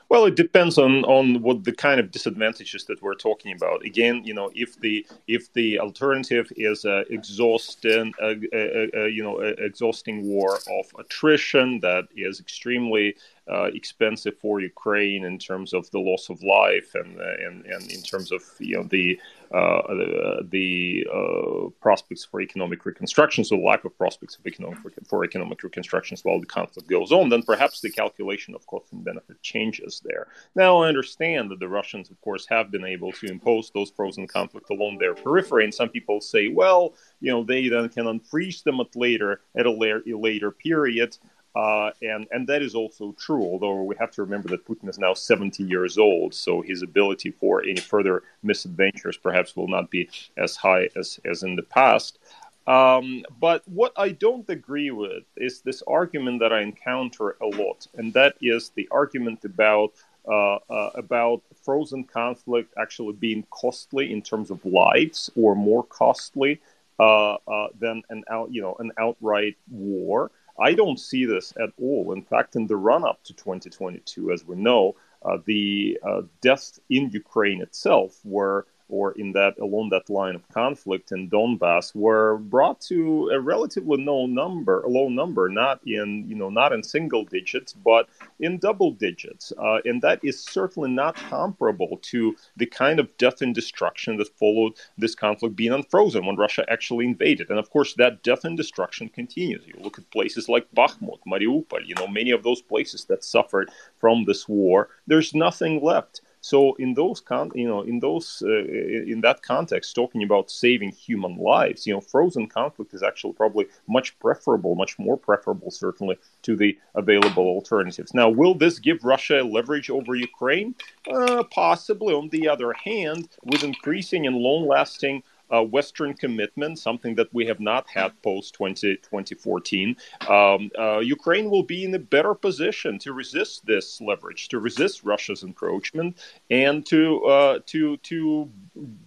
Well, 0.08 0.26
it 0.26 0.36
depends 0.36 0.78
on 0.78 1.04
on 1.06 1.42
what 1.42 1.64
the 1.64 1.72
kind 1.72 2.00
of 2.00 2.12
disadvantages 2.12 2.86
that 2.86 3.02
we're 3.02 3.16
talking 3.16 3.54
about. 3.56 3.84
Again, 3.84 4.22
you 4.24 4.36
know, 4.36 4.52
if 4.54 4.80
the 4.80 5.06
if 5.28 5.52
the 5.54 5.80
alternative 5.80 6.52
is 6.56 6.86
a 6.86 7.00
exhausting, 7.12 8.14
you 8.22 9.24
know, 9.24 9.40
exhausting 9.40 10.28
war 10.28 10.60
of 10.80 10.86
attrition 11.00 11.80
that 11.80 12.08
is 12.16 12.40
extremely 12.40 13.16
uh, 13.52 13.70
expensive 13.74 14.38
for 14.38 14.60
Ukraine 14.60 15.26
in 15.26 15.40
terms 15.40 15.74
of 15.74 15.90
the 15.90 16.00
loss 16.00 16.30
of 16.30 16.42
life 16.44 16.94
and 16.94 17.20
uh, 17.20 17.46
and, 17.46 17.66
and 17.66 17.92
in 17.92 18.02
terms 18.04 18.32
of 18.32 18.44
you 18.60 18.78
know 18.78 18.84
the 18.84 19.20
the, 19.52 20.48
the 20.50 21.08
uh, 21.14 21.70
prospects 21.82 22.26
for 22.26 22.42
economic 22.42 22.86
reconstruction, 22.86 23.44
so 23.44 23.58
lack 23.58 23.86
of 23.86 23.98
prospects 23.98 24.38
of 24.38 24.46
economic 24.46 24.80
for 25.08 25.24
economic 25.24 25.62
reconstruction 25.64 26.18
while 26.24 26.40
the 26.40 26.46
conflict 26.46 26.90
goes 26.90 27.12
on, 27.12 27.30
then 27.30 27.44
perhaps 27.44 27.82
the 27.82 27.90
calculation 27.90 28.56
of 28.56 28.66
cost 28.68 28.92
and 28.94 29.04
benefit 29.04 29.42
changes 29.42 30.02
there. 30.04 30.28
Now 30.56 30.78
I 30.78 30.88
understand 30.88 31.52
that 31.52 31.60
the 31.60 31.68
Russians, 31.68 32.10
of 32.10 32.20
course, 32.22 32.46
have 32.48 32.72
been 32.72 32.86
able 32.86 33.12
to 33.14 33.28
impose 33.28 33.72
those 33.72 33.92
frozen 33.92 34.28
conflict 34.28 34.70
along 34.70 34.98
their 34.98 35.14
periphery, 35.14 35.64
and 35.64 35.74
some 35.74 35.90
people 35.90 36.22
say, 36.22 36.48
well, 36.48 36.94
you 37.20 37.32
know, 37.32 37.44
they 37.44 37.68
then 37.68 37.90
can 37.90 38.06
unfreeze 38.06 38.64
them 38.64 38.80
at 38.80 38.96
later 38.96 39.42
at 39.56 39.66
a 39.66 39.72
later 39.72 40.52
period. 40.52 41.18
Uh, 41.56 41.92
and 42.02 42.28
and 42.32 42.48
that 42.48 42.62
is 42.62 42.76
also 42.76 43.14
true. 43.18 43.42
Although 43.42 43.84
we 43.84 43.96
have 43.98 44.12
to 44.12 44.24
remember 44.24 44.50
that 44.50 44.68
Putin 44.68 44.90
is 44.90 45.00
now 45.00 45.14
70 45.14 45.64
years 45.64 45.98
old, 45.98 46.34
so 46.34 46.62
his 46.62 46.82
ability 46.82 47.32
for 47.32 47.64
any 47.64 47.80
further 47.80 48.24
misadventures 48.44 49.16
perhaps 49.16 49.56
will 49.56 49.70
not 49.70 49.90
be 49.90 50.10
as 50.38 50.58
high 50.58 50.90
as 50.98 51.20
as 51.24 51.44
in 51.44 51.56
the 51.56 51.64
past. 51.64 52.20
Um, 52.68 53.24
but 53.40 53.62
what 53.68 53.94
I 53.96 54.10
don't 54.10 54.50
agree 54.50 54.92
with 54.92 55.24
is 55.38 55.62
this 55.62 55.82
argument 55.88 56.40
that 56.40 56.52
I 56.52 56.62
encounter 56.62 57.38
a 57.42 57.46
lot, 57.46 57.88
and 57.96 58.12
that 58.14 58.36
is 58.42 58.72
the 58.76 58.88
argument 58.92 59.46
about 59.46 59.94
uh, 60.28 60.56
uh, 60.70 60.90
about 60.96 61.42
frozen 61.64 62.04
conflict 62.04 62.74
actually 62.78 63.14
being 63.14 63.46
costly 63.52 64.12
in 64.12 64.22
terms 64.22 64.52
of 64.52 64.66
lives, 64.66 65.30
or 65.38 65.56
more 65.56 65.84
costly 65.84 66.60
uh, 67.00 67.36
uh 67.36 67.68
than 67.80 68.02
an 68.10 68.24
out 68.30 68.52
you 68.52 68.62
know 68.62 68.76
an 68.80 68.92
outright 68.98 69.56
war. 69.70 70.32
I 70.60 70.74
don't 70.74 71.00
see 71.00 71.26
this 71.26 71.54
at 71.60 71.70
all. 71.82 72.14
In 72.14 72.22
fact, 72.22 72.56
in 72.56 72.68
the 72.68 72.78
run 72.78 73.04
up 73.04 73.24
to 73.26 73.34
2022, 73.34 74.32
as 74.32 74.46
we 74.46 74.56
know, 74.56 74.96
uh, 75.24 75.38
the 75.46 76.00
uh, 76.04 76.22
deaths 76.42 76.80
in 76.90 77.10
Ukraine 77.10 77.62
itself 77.62 78.20
were 78.24 78.68
or 78.90 79.14
in 79.14 79.32
that 79.34 79.58
along 79.60 79.90
that 79.90 80.10
line 80.10 80.36
of 80.36 80.48
conflict 80.50 81.12
in 81.12 81.30
Donbass 81.30 81.96
were 81.96 82.38
brought 82.38 82.80
to 82.82 83.30
a 83.34 83.40
relatively 83.40 84.04
low 84.04 84.26
number, 84.26 84.82
a 84.82 84.90
low 84.90 85.10
number, 85.10 85.50
not 85.50 85.80
in 85.86 86.26
you 86.28 86.36
know 86.36 86.50
not 86.50 86.74
in 86.74 86.84
single 86.84 87.24
digits, 87.26 87.74
but 87.74 88.08
in 88.40 88.58
double 88.58 88.92
digits, 88.92 89.52
uh, 89.58 89.80
and 89.86 90.02
that 90.02 90.20
is 90.24 90.40
certainly 90.44 90.90
not 90.90 91.16
comparable 91.16 91.98
to 92.02 92.36
the 92.58 92.66
kind 92.66 93.00
of 93.00 93.16
death 93.18 93.42
and 93.42 93.56
destruction 93.56 94.18
that 94.18 94.38
followed 94.38 94.74
this 94.98 95.16
conflict 95.16 95.56
being 95.56 95.74
unfrozen 95.74 96.26
when 96.26 96.36
Russia 96.36 96.66
actually 96.70 97.06
invaded, 97.06 97.50
and 97.50 97.60
of 97.60 97.70
course 97.70 97.94
that 97.96 98.24
death 98.24 98.46
and 98.46 98.58
destruction 98.58 99.10
continues. 99.10 99.66
You 99.66 99.76
look 99.80 99.98
at 99.98 100.12
places 100.12 100.48
like 100.48 100.68
Bakhmut, 100.76 101.20
Mariupol, 101.28 101.86
you 101.86 101.96
know 101.96 102.08
many 102.08 102.32
of 102.32 102.44
those 102.44 102.62
places 102.62 103.06
that 103.06 103.24
suffered 103.24 103.70
from 103.98 104.26
this 104.26 104.48
war. 104.48 104.90
There's 105.08 105.34
nothing 105.34 105.84
left. 105.84 106.22
So 106.46 106.76
in 106.76 106.94
those 106.94 107.22
con- 107.22 107.52
you 107.56 107.68
know 107.68 107.82
in 107.82 108.00
those 108.00 108.44
uh, 108.46 108.66
in 109.14 109.22
that 109.22 109.42
context, 109.42 109.96
talking 109.96 110.22
about 110.22 110.52
saving 110.52 110.92
human 110.92 111.38
lives, 111.38 111.88
you 111.88 111.94
know, 111.94 112.02
frozen 112.02 112.46
conflict 112.46 112.94
is 112.94 113.02
actually 113.02 113.34
probably 113.34 113.66
much 113.88 114.18
preferable, 114.20 114.76
much 114.76 115.00
more 115.00 115.18
preferable, 115.18 115.72
certainly, 115.72 116.18
to 116.44 116.56
the 116.56 116.78
available 116.94 117.48
alternatives. 117.48 118.14
Now, 118.14 118.30
will 118.30 118.54
this 118.54 118.78
give 118.78 119.04
Russia 119.04 119.42
leverage 119.42 119.90
over 119.90 120.14
Ukraine? 120.14 120.76
Uh, 121.12 121.44
possibly. 121.50 122.14
On 122.14 122.30
the 122.30 122.48
other 122.48 122.74
hand, 122.74 123.28
with 123.44 123.64
increasing 123.64 124.28
and 124.28 124.36
long-lasting 124.36 125.24
Western 125.52 126.14
commitment, 126.14 126.80
something 126.80 127.16
that 127.16 127.34
we 127.34 127.46
have 127.46 127.60
not 127.60 127.88
had 127.88 128.22
post 128.22 128.56
2014, 128.56 129.96
um, 130.28 130.72
uh, 130.78 131.00
Ukraine 131.00 131.50
will 131.50 131.64
be 131.64 131.84
in 131.84 131.94
a 131.94 132.00
better 132.00 132.34
position 132.34 133.00
to 133.00 133.14
resist 133.14 133.66
this 133.66 134.02
leverage, 134.02 134.48
to 134.50 134.60
resist 134.60 135.04
Russia's 135.04 135.44
encroachment, 135.44 136.18
and 136.50 136.86
to 136.88 137.24
uh, 137.26 137.60
to 137.68 137.98
to 137.98 138.50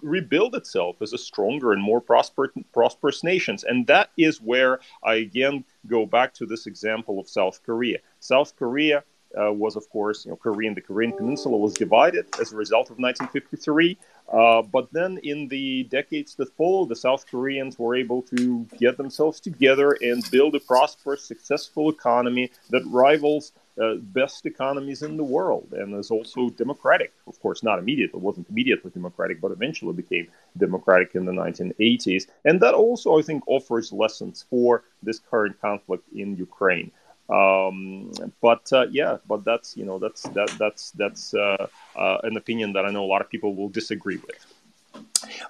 rebuild 0.01 0.55
itself 0.55 1.03
as 1.03 1.13
a 1.13 1.19
stronger 1.19 1.73
and 1.73 1.83
more 1.83 2.01
prosper, 2.01 2.53
prosperous 2.73 3.23
nation. 3.25 3.57
And 3.69 3.87
that 3.87 4.11
is 4.17 4.41
where 4.41 4.81
I 5.03 5.15
again 5.15 5.65
go 5.87 6.07
back 6.07 6.35
to 6.35 6.47
this 6.47 6.67
example 6.67 7.19
of 7.19 7.29
South 7.29 7.61
Korea. 7.65 7.99
South 8.21 8.57
Korea. 8.57 9.05
Uh, 9.39 9.53
was 9.53 9.77
of 9.77 9.89
course, 9.91 10.25
you 10.25 10.31
know, 10.31 10.37
Korean. 10.37 10.75
The 10.75 10.81
Korean 10.81 11.13
Peninsula 11.13 11.57
was 11.57 11.75
divided 11.75 12.27
as 12.41 12.53
a 12.53 12.57
result 12.57 12.91
of 12.91 12.99
1953. 12.99 13.99
Uh, 14.33 14.63
but 14.63 14.93
then 14.93 15.19
in 15.23 15.49
the 15.49 15.85
decades 15.85 16.35
that 16.37 16.55
followed, 16.57 16.89
the 16.89 16.97
South 16.97 17.27
Koreans 17.31 17.79
were 17.79 17.95
able 17.95 18.23
to 18.23 18.67
get 18.79 18.97
themselves 18.97 19.41
together 19.41 19.97
and 20.01 20.23
build 20.31 20.55
a 20.55 20.61
prosperous, 20.61 21.25
successful 21.25 21.91
economy 21.91 22.51
that 22.71 22.83
rivals 22.87 23.53
uh, 23.81 23.95
best 23.95 24.45
economies 24.45 25.03
in 25.03 25.17
the 25.17 25.25
world 25.25 25.73
and 25.73 25.95
is 25.95 26.11
also 26.11 26.51
democratic. 26.51 27.13
Of 27.27 27.41
course, 27.41 27.63
not 27.63 27.79
immediately, 27.79 28.19
it 28.19 28.23
wasn't 28.23 28.51
immediately 28.51 28.91
democratic, 28.91 29.41
but 29.41 29.53
eventually 29.53 29.93
became 29.93 30.29
democratic 30.57 31.15
in 31.15 31.25
the 31.25 31.33
1980s. 31.33 32.27
And 32.45 32.61
that 32.61 32.75
also, 32.75 33.19
I 33.19 33.23
think, 33.23 33.45
offers 33.47 33.93
lessons 33.93 34.45
for 34.51 34.85
this 35.03 35.21
current 35.21 35.61
conflict 35.61 36.05
in 36.13 36.37
Ukraine. 36.37 36.91
Um, 37.29 38.13
but 38.41 38.73
uh, 38.73 38.87
yeah, 38.91 39.19
but 39.27 39.45
that's 39.45 39.77
you 39.77 39.85
know 39.85 39.99
that's 39.99 40.23
that 40.23 40.51
that's 40.59 40.93
that's 40.93 41.35
uh, 41.35 41.67
uh, 41.95 42.19
an 42.23 42.37
opinion 42.37 42.73
that 42.73 42.87
I 42.87 42.91
know 42.91 43.05
a 43.05 43.11
lot 43.11 43.21
of 43.21 43.29
people 43.29 43.55
will 43.55 43.69
disagree 43.69 44.17
with. 44.17 44.47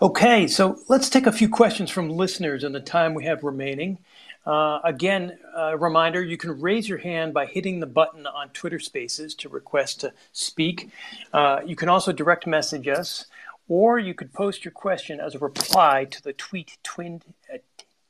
Okay, 0.02 0.49
so 0.49 0.78
let's 0.88 1.08
take 1.08 1.26
a 1.26 1.32
few 1.32 1.49
questions 1.49 1.90
from 1.90 2.08
listeners 2.11 2.64
in 2.64 2.73
the 2.73 2.80
time 2.80 3.14
we 3.14 3.25
have 3.25 3.44
remaining. 3.44 3.99
Uh, 4.44 4.80
again, 4.82 5.38
a 5.54 5.76
reminder 5.76 6.23
you 6.23 6.38
can 6.38 6.61
raise 6.61 6.88
your 6.88 6.99
hand 6.99 7.35
by 7.35 7.44
hitting 7.44 7.80
the 7.80 7.87
button 7.87 8.26
on 8.26 8.49
Twitter 8.50 8.78
Spaces 8.78 9.35
to 9.37 9.49
request 9.49 10.00
to 10.00 10.12
speak. 10.32 10.90
Uh, 11.32 11.61
you 11.64 11.76
can 11.76 11.88
also 11.88 12.12
direct 12.12 12.47
message 12.47 12.88
us, 12.88 13.26
or 13.68 13.99
you 13.99 14.14
could 14.14 14.32
post 14.32 14.64
your 14.64 14.73
question 14.73 15.20
as 15.20 15.35
a 15.35 15.38
reply 15.38 16.06
to 16.06 16.23
the 16.23 16.32
tweet 16.32 16.78
twinned, 16.82 17.25
uh, 17.52 17.58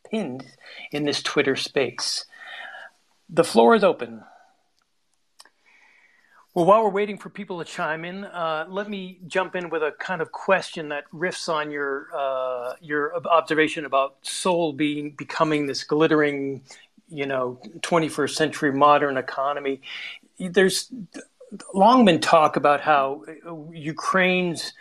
pinned 0.08 0.46
in 0.92 1.04
this 1.04 1.22
Twitter 1.22 1.56
space. 1.56 2.24
The 3.28 3.44
floor 3.44 3.74
is 3.74 3.84
open. 3.84 4.24
Well, 6.54 6.64
while 6.64 6.82
we're 6.82 6.90
waiting 6.90 7.18
for 7.18 7.28
people 7.28 7.58
to 7.58 7.64
chime 7.64 8.04
in, 8.04 8.24
uh, 8.24 8.66
let 8.68 8.88
me 8.88 9.20
jump 9.26 9.54
in 9.54 9.70
with 9.70 9.82
a 9.82 9.92
kind 9.92 10.20
of 10.20 10.32
question 10.32 10.88
that 10.88 11.04
riffs 11.12 11.48
on 11.48 11.70
your 11.70 12.08
uh, 12.16 12.72
your 12.80 13.14
observation 13.26 13.84
about 13.84 14.16
Seoul 14.22 14.72
being 14.72 15.12
becoming 15.12 15.66
this 15.66 15.84
glittering, 15.84 16.62
you 17.08 17.26
know, 17.26 17.60
21st 17.80 18.34
century 18.34 18.72
modern 18.72 19.18
economy. 19.18 19.82
There's 20.40 20.90
long 21.74 22.04
been 22.04 22.20
talk 22.20 22.56
about 22.56 22.80
how 22.80 23.24
Ukraine's 23.70 24.72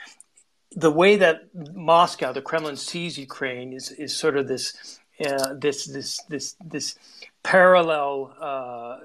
the 0.71 0.91
way 0.91 1.17
that 1.17 1.53
Moscow, 1.75 2.31
the 2.31 2.41
Kremlin 2.41 2.77
sees 2.77 3.17
Ukraine, 3.17 3.73
is 3.73 3.91
is 3.91 4.15
sort 4.15 4.37
of 4.37 4.47
this 4.47 4.99
uh, 5.25 5.53
this 5.55 5.85
this 5.85 6.21
this 6.29 6.55
this 6.63 6.95
parallel 7.47 8.35
uh, 8.41 8.97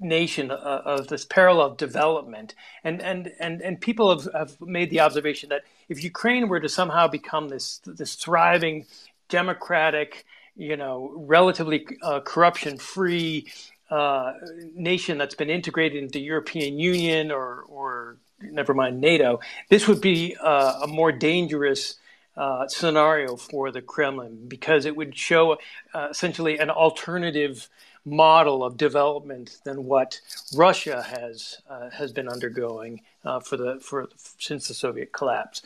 nation 0.00 0.50
uh, 0.50 0.82
of 0.84 1.08
this 1.08 1.24
parallel 1.24 1.74
development. 1.76 2.54
And, 2.84 3.00
and, 3.00 3.32
and, 3.40 3.62
and 3.62 3.80
people 3.80 4.10
have, 4.10 4.28
have 4.34 4.60
made 4.60 4.90
the 4.90 5.00
observation 5.00 5.48
that 5.48 5.62
if 5.88 6.04
Ukraine 6.04 6.48
were 6.50 6.60
to 6.60 6.68
somehow 6.68 7.08
become 7.08 7.48
this, 7.48 7.80
this 7.86 8.14
thriving, 8.14 8.84
democratic, 9.30 10.26
you 10.56 10.76
know, 10.76 11.10
relatively 11.16 11.86
uh, 12.02 12.20
corruption 12.20 12.76
free, 12.76 13.46
uh, 13.90 14.34
nation 14.74 15.16
that's 15.16 15.34
been 15.34 15.48
integrated 15.48 16.02
into 16.02 16.18
the 16.18 16.24
European 16.34 16.78
Union 16.78 17.30
or, 17.30 17.62
or 17.66 18.18
never 18.42 18.74
mind 18.74 19.00
NATO, 19.00 19.40
this 19.70 19.88
would 19.88 20.02
be 20.02 20.36
uh, 20.38 20.80
a 20.82 20.86
more 20.86 21.12
dangerous 21.12 21.94
uh, 22.36 22.68
scenario 22.68 23.36
for 23.36 23.70
the 23.70 23.82
Kremlin 23.82 24.46
because 24.48 24.84
it 24.84 24.96
would 24.96 25.16
show 25.16 25.58
uh, 25.94 26.08
essentially 26.10 26.58
an 26.58 26.70
alternative 26.70 27.68
model 28.04 28.62
of 28.62 28.76
development 28.76 29.58
than 29.64 29.84
what 29.84 30.20
Russia 30.54 31.02
has 31.02 31.58
uh, 31.68 31.90
has 31.90 32.12
been 32.12 32.28
undergoing 32.28 33.00
uh, 33.24 33.40
for 33.40 33.56
the 33.56 33.80
for 33.80 34.08
since 34.38 34.68
the 34.68 34.74
Soviet 34.74 35.12
collapse. 35.12 35.62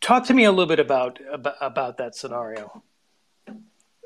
Talk 0.00 0.26
to 0.26 0.34
me 0.34 0.44
a 0.44 0.50
little 0.50 0.66
bit 0.66 0.80
about 0.80 1.18
about, 1.32 1.56
about 1.60 1.98
that 1.98 2.14
scenario 2.14 2.82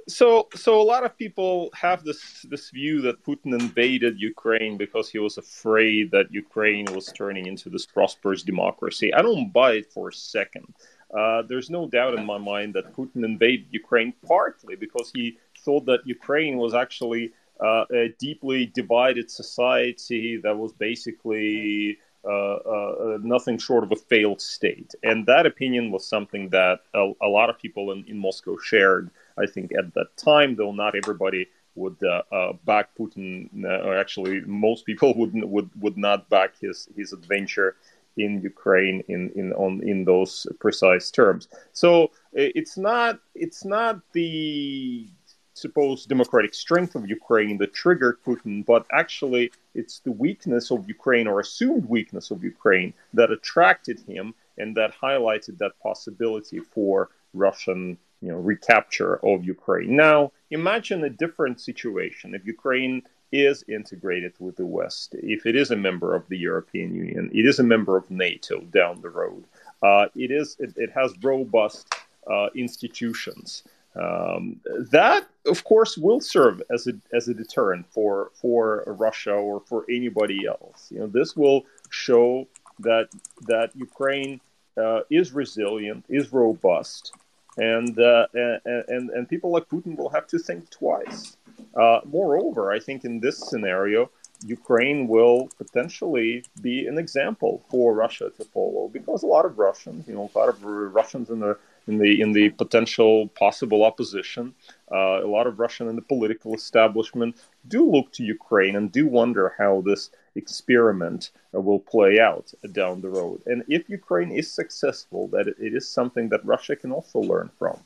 so 0.08 0.48
so 0.54 0.80
a 0.80 0.82
lot 0.82 1.04
of 1.04 1.16
people 1.16 1.70
have 1.74 2.04
this 2.04 2.44
this 2.48 2.70
view 2.70 3.00
that 3.02 3.22
Putin 3.24 3.58
invaded 3.58 4.20
Ukraine 4.20 4.76
because 4.76 5.08
he 5.08 5.18
was 5.18 5.38
afraid 5.38 6.10
that 6.10 6.32
Ukraine 6.32 6.86
was 6.94 7.06
turning 7.06 7.46
into 7.46 7.70
this 7.70 7.86
prosperous 7.86 8.42
democracy. 8.42 9.12
I 9.14 9.22
don't 9.22 9.52
buy 9.52 9.72
it 9.74 9.92
for 9.92 10.08
a 10.08 10.12
second. 10.12 10.74
Uh, 11.16 11.42
there's 11.42 11.70
no 11.70 11.86
doubt 11.88 12.14
in 12.14 12.24
my 12.24 12.38
mind 12.38 12.74
that 12.74 12.94
Putin 12.94 13.24
invaded 13.24 13.66
Ukraine 13.70 14.14
partly 14.26 14.76
because 14.76 15.10
he 15.14 15.38
thought 15.58 15.84
that 15.86 16.06
Ukraine 16.06 16.56
was 16.56 16.74
actually 16.74 17.32
uh, 17.60 17.84
a 17.92 18.08
deeply 18.18 18.66
divided 18.66 19.30
society 19.30 20.38
that 20.38 20.56
was 20.56 20.72
basically 20.72 21.98
uh, 22.24 22.54
uh, 22.54 23.18
nothing 23.20 23.58
short 23.58 23.84
of 23.84 23.92
a 23.92 23.96
failed 23.96 24.40
state. 24.40 24.94
And 25.02 25.26
that 25.26 25.44
opinion 25.44 25.90
was 25.90 26.06
something 26.06 26.48
that 26.50 26.80
a, 26.94 27.12
a 27.20 27.28
lot 27.28 27.50
of 27.50 27.58
people 27.58 27.92
in, 27.92 28.04
in 28.06 28.16
Moscow 28.18 28.56
shared 28.56 29.10
I 29.36 29.46
think 29.46 29.72
at 29.76 29.94
that 29.94 30.16
time, 30.16 30.56
though 30.56 30.72
not 30.72 30.94
everybody 30.94 31.48
would 31.74 31.96
uh, 32.02 32.22
uh, 32.30 32.52
back 32.64 32.90
Putin, 32.98 33.48
uh, 33.64 33.86
or 33.86 33.96
actually 33.96 34.40
most 34.42 34.84
people 34.84 35.14
would 35.18 35.32
would 35.34 35.70
would 35.80 35.96
not 35.96 36.28
back 36.28 36.58
his 36.60 36.88
his 36.96 37.12
adventure 37.12 37.76
in 38.16 38.40
Ukraine 38.42 39.02
in 39.08 39.30
in 39.34 39.52
on 39.54 39.82
in 39.82 40.04
those 40.04 40.46
precise 40.60 41.10
terms. 41.10 41.48
So 41.72 42.04
eh, 42.36 42.50
it's 42.54 42.76
not 42.76 43.20
it's 43.34 43.64
not 43.64 44.00
the 44.12 45.08
supposed 45.54 46.08
democratic 46.08 46.54
strength 46.54 46.94
of 46.94 47.08
Ukraine 47.08 47.58
that 47.58 47.74
triggered 47.74 48.22
Putin, 48.24 48.64
but 48.64 48.86
actually 48.92 49.52
it's 49.74 50.00
the 50.00 50.12
weakness 50.12 50.70
of 50.70 50.88
Ukraine 50.88 51.26
or 51.26 51.40
assumed 51.40 51.84
weakness 51.86 52.30
of 52.30 52.42
Ukraine 52.42 52.94
that 53.14 53.30
attracted 53.30 54.00
him 54.00 54.34
and 54.58 54.76
that 54.76 54.92
highlighted 54.94 55.58
that 55.58 55.78
possibility 55.82 56.58
for 56.58 57.10
Russian 57.34 57.98
you 58.22 58.28
know, 58.28 58.38
recapture 58.38 59.16
of 59.26 59.44
Ukraine. 59.44 59.96
Now, 59.96 60.32
imagine 60.50 61.02
a 61.04 61.10
different 61.10 61.60
situation 61.60 62.34
if 62.34 62.46
Ukraine 62.46 63.02
is 63.32 63.64
integrated 63.68 64.34
with 64.38 64.56
the 64.56 64.66
West, 64.66 65.14
if 65.14 65.46
it 65.46 65.56
is 65.56 65.70
a 65.70 65.76
member 65.76 66.14
of 66.14 66.28
the 66.28 66.38
European 66.38 66.94
Union, 66.94 67.30
it 67.32 67.46
is 67.46 67.58
a 67.58 67.62
member 67.62 67.96
of 67.96 68.10
NATO 68.10 68.60
down 68.60 69.00
the 69.00 69.10
road. 69.10 69.44
Uh, 69.82 70.06
it 70.14 70.30
is 70.30 70.56
it, 70.60 70.74
it 70.76 70.90
has 70.92 71.12
robust 71.22 71.92
uh, 72.30 72.48
institutions. 72.54 73.64
Um, 73.94 74.60
that, 74.90 75.26
of 75.46 75.64
course, 75.64 75.98
will 75.98 76.20
serve 76.20 76.62
as 76.70 76.86
a 76.86 76.92
as 77.12 77.28
a 77.28 77.34
deterrent 77.34 77.86
for 77.90 78.30
for 78.34 78.84
Russia 78.86 79.32
or 79.32 79.60
for 79.60 79.84
anybody 79.90 80.46
else. 80.46 80.90
You 80.90 81.00
know, 81.00 81.06
this 81.06 81.36
will 81.36 81.66
show 81.90 82.46
that 82.78 83.08
that 83.46 83.74
Ukraine 83.74 84.40
uh, 84.76 85.00
is 85.10 85.32
resilient, 85.32 86.04
is 86.08 86.32
robust, 86.32 87.12
and, 87.56 87.98
uh, 87.98 88.26
and 88.34 89.10
and 89.10 89.28
people 89.28 89.50
like 89.50 89.68
Putin 89.68 89.96
will 89.96 90.08
have 90.08 90.26
to 90.28 90.38
think 90.38 90.70
twice. 90.70 91.36
Uh, 91.74 92.00
moreover, 92.04 92.70
I 92.70 92.78
think 92.78 93.04
in 93.04 93.20
this 93.20 93.38
scenario, 93.38 94.10
Ukraine 94.44 95.08
will 95.08 95.48
potentially 95.56 96.44
be 96.60 96.86
an 96.86 96.98
example 96.98 97.62
for 97.70 97.94
Russia 97.94 98.30
to 98.36 98.44
follow 98.44 98.88
because 98.88 99.22
a 99.22 99.26
lot 99.26 99.44
of 99.44 99.58
Russians, 99.58 100.06
you 100.08 100.14
know, 100.14 100.30
a 100.34 100.38
lot 100.38 100.48
of 100.48 100.62
Russians 100.64 101.30
in 101.30 101.40
the 101.40 101.56
in 101.86 101.98
the 101.98 102.20
in 102.20 102.32
the 102.32 102.50
potential 102.50 103.28
possible 103.28 103.84
opposition, 103.84 104.54
uh, 104.92 105.24
a 105.24 105.26
lot 105.26 105.46
of 105.46 105.58
Russian 105.58 105.88
in 105.88 105.96
the 105.96 106.02
political 106.02 106.54
establishment 106.54 107.36
do 107.68 107.88
look 107.88 108.12
to 108.12 108.24
Ukraine 108.24 108.76
and 108.76 108.90
do 108.90 109.06
wonder 109.06 109.54
how 109.58 109.82
this 109.84 110.10
experiment 110.34 111.30
uh, 111.54 111.60
will 111.60 111.80
play 111.80 112.18
out 112.20 112.52
down 112.72 113.00
the 113.00 113.08
road. 113.08 113.42
And 113.46 113.64
if 113.68 113.88
Ukraine 113.88 114.30
is 114.32 114.50
successful, 114.50 115.28
that 115.28 115.46
it 115.48 115.74
is 115.74 115.88
something 115.88 116.28
that 116.30 116.44
Russia 116.44 116.76
can 116.76 116.92
also 116.92 117.20
learn 117.20 117.50
from. 117.58 117.78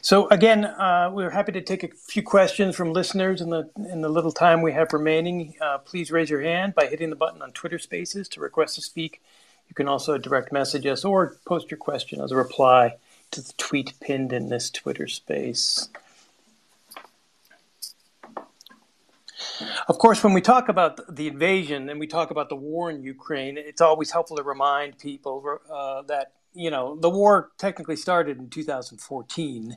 So 0.00 0.28
again, 0.28 0.64
uh, 0.64 1.10
we're 1.12 1.30
happy 1.30 1.52
to 1.52 1.60
take 1.60 1.82
a 1.82 1.88
few 1.88 2.22
questions 2.22 2.76
from 2.76 2.92
listeners 2.92 3.40
in 3.40 3.50
the 3.50 3.68
in 3.90 4.00
the 4.00 4.08
little 4.08 4.32
time 4.32 4.62
we 4.62 4.72
have 4.72 4.92
remaining. 4.92 5.54
Uh, 5.60 5.78
please 5.78 6.10
raise 6.10 6.30
your 6.30 6.42
hand 6.42 6.74
by 6.74 6.86
hitting 6.86 7.10
the 7.10 7.16
button 7.16 7.42
on 7.42 7.52
Twitter 7.52 7.78
Spaces 7.78 8.28
to 8.28 8.40
request 8.40 8.76
to 8.76 8.82
speak. 8.82 9.20
You 9.68 9.74
can 9.74 9.88
also 9.88 10.16
direct 10.16 10.52
message 10.52 10.86
us 10.86 11.04
or 11.04 11.36
post 11.44 11.70
your 11.70 11.78
question 11.78 12.20
as 12.20 12.30
a 12.30 12.36
reply 12.36 12.96
to 13.32 13.42
the 13.42 13.52
tweet 13.56 13.94
pinned 14.00 14.32
in 14.32 14.48
this 14.48 14.70
Twitter 14.70 15.06
space. 15.08 15.88
Of 19.88 19.98
course, 19.98 20.22
when 20.22 20.32
we 20.32 20.40
talk 20.40 20.68
about 20.68 21.14
the 21.14 21.26
invasion 21.26 21.88
and 21.88 21.98
we 21.98 22.06
talk 22.06 22.30
about 22.30 22.48
the 22.48 22.56
war 22.56 22.90
in 22.90 23.02
Ukraine, 23.02 23.58
it's 23.58 23.80
always 23.80 24.10
helpful 24.10 24.36
to 24.36 24.42
remind 24.42 24.98
people 24.98 25.60
uh, 25.70 26.02
that 26.02 26.32
you 26.54 26.70
know 26.70 26.96
the 26.96 27.10
war 27.10 27.50
technically 27.58 27.96
started 27.96 28.38
in 28.38 28.48
2014 28.48 29.76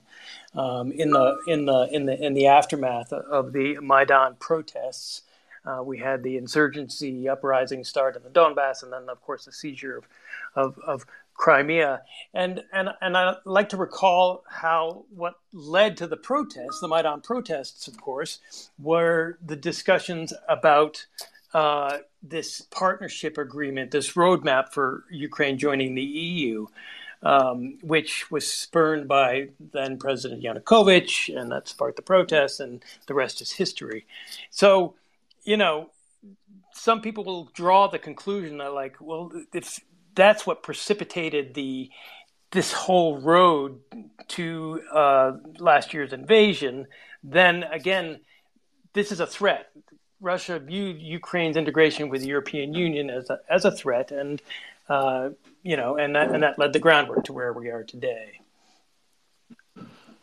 um, 0.55 0.91
in 0.91 1.11
the 1.11 1.37
in 1.47 1.65
the 1.65 1.89
in 1.91 2.05
the 2.05 2.25
in 2.25 2.33
the 2.33 2.47
aftermath 2.47 3.13
of 3.13 3.53
the 3.53 3.77
Maidan 3.81 4.35
protests. 4.39 5.23
Uh, 5.63 5.83
we 5.83 5.99
had 5.99 6.23
the 6.23 6.37
insurgency 6.37 7.29
uprising 7.29 7.83
start 7.83 8.15
in 8.15 8.23
the 8.23 8.29
Donbass, 8.29 8.81
and 8.81 8.91
then, 8.91 9.07
of 9.09 9.21
course, 9.21 9.45
the 9.45 9.51
seizure 9.51 9.95
of, 9.95 10.07
of, 10.55 10.79
of 10.79 11.05
Crimea. 11.35 12.01
And, 12.33 12.63
and, 12.73 12.89
and 12.99 13.15
I 13.15 13.35
like 13.45 13.69
to 13.69 13.77
recall 13.77 14.43
how 14.49 15.05
what 15.13 15.35
led 15.53 15.97
to 15.97 16.07
the 16.07 16.17
protests, 16.17 16.79
the 16.79 16.87
Maidan 16.87 17.21
protests, 17.21 17.87
of 17.87 18.01
course, 18.01 18.39
were 18.79 19.37
the 19.45 19.55
discussions 19.55 20.33
about 20.49 21.05
uh, 21.53 21.99
this 22.23 22.61
partnership 22.61 23.37
agreement, 23.37 23.91
this 23.91 24.13
roadmap 24.13 24.73
for 24.73 25.05
Ukraine 25.09 25.57
joining 25.57 25.95
the 25.95 26.03
EU. 26.03 26.67
Um, 27.23 27.77
which 27.83 28.31
was 28.31 28.51
spurned 28.51 29.07
by 29.07 29.49
then 29.59 29.99
President 29.99 30.41
Yanukovych, 30.41 31.29
and 31.39 31.51
that 31.51 31.67
sparked 31.67 31.97
the 31.97 32.01
protests, 32.01 32.59
and 32.59 32.83
the 33.05 33.13
rest 33.13 33.41
is 33.41 33.51
history. 33.51 34.07
So 34.49 34.95
you 35.43 35.57
know, 35.57 35.89
some 36.73 37.01
people 37.01 37.23
will 37.23 37.45
draw 37.53 37.87
the 37.87 37.99
conclusion 37.99 38.57
that 38.57 38.73
like, 38.73 38.97
well, 38.99 39.31
if 39.53 39.79
that's 40.15 40.45
what 40.45 40.63
precipitated 40.63 41.53
the 41.53 41.89
this 42.51 42.73
whole 42.73 43.17
road 43.17 43.79
to 44.27 44.81
uh, 44.93 45.31
last 45.59 45.93
year's 45.93 46.11
invasion, 46.11 46.85
then 47.23 47.63
again, 47.63 48.19
this 48.91 49.11
is 49.11 49.21
a 49.21 49.27
threat. 49.27 49.71
Russia 50.21 50.59
viewed 50.59 51.01
Ukraine's 51.01 51.57
integration 51.57 52.07
with 52.07 52.21
the 52.21 52.27
European 52.27 52.73
Union 52.73 53.09
as 53.09 53.29
a, 53.29 53.39
as 53.49 53.65
a 53.65 53.71
threat, 53.71 54.11
and 54.11 54.41
uh, 54.87 55.31
you 55.63 55.75
know, 55.75 55.97
and 55.97 56.15
that 56.15 56.31
and 56.31 56.43
that 56.43 56.59
led 56.59 56.73
the 56.73 56.79
groundwork 56.79 57.25
to 57.25 57.33
where 57.33 57.51
we 57.51 57.69
are 57.69 57.83
today. 57.83 58.39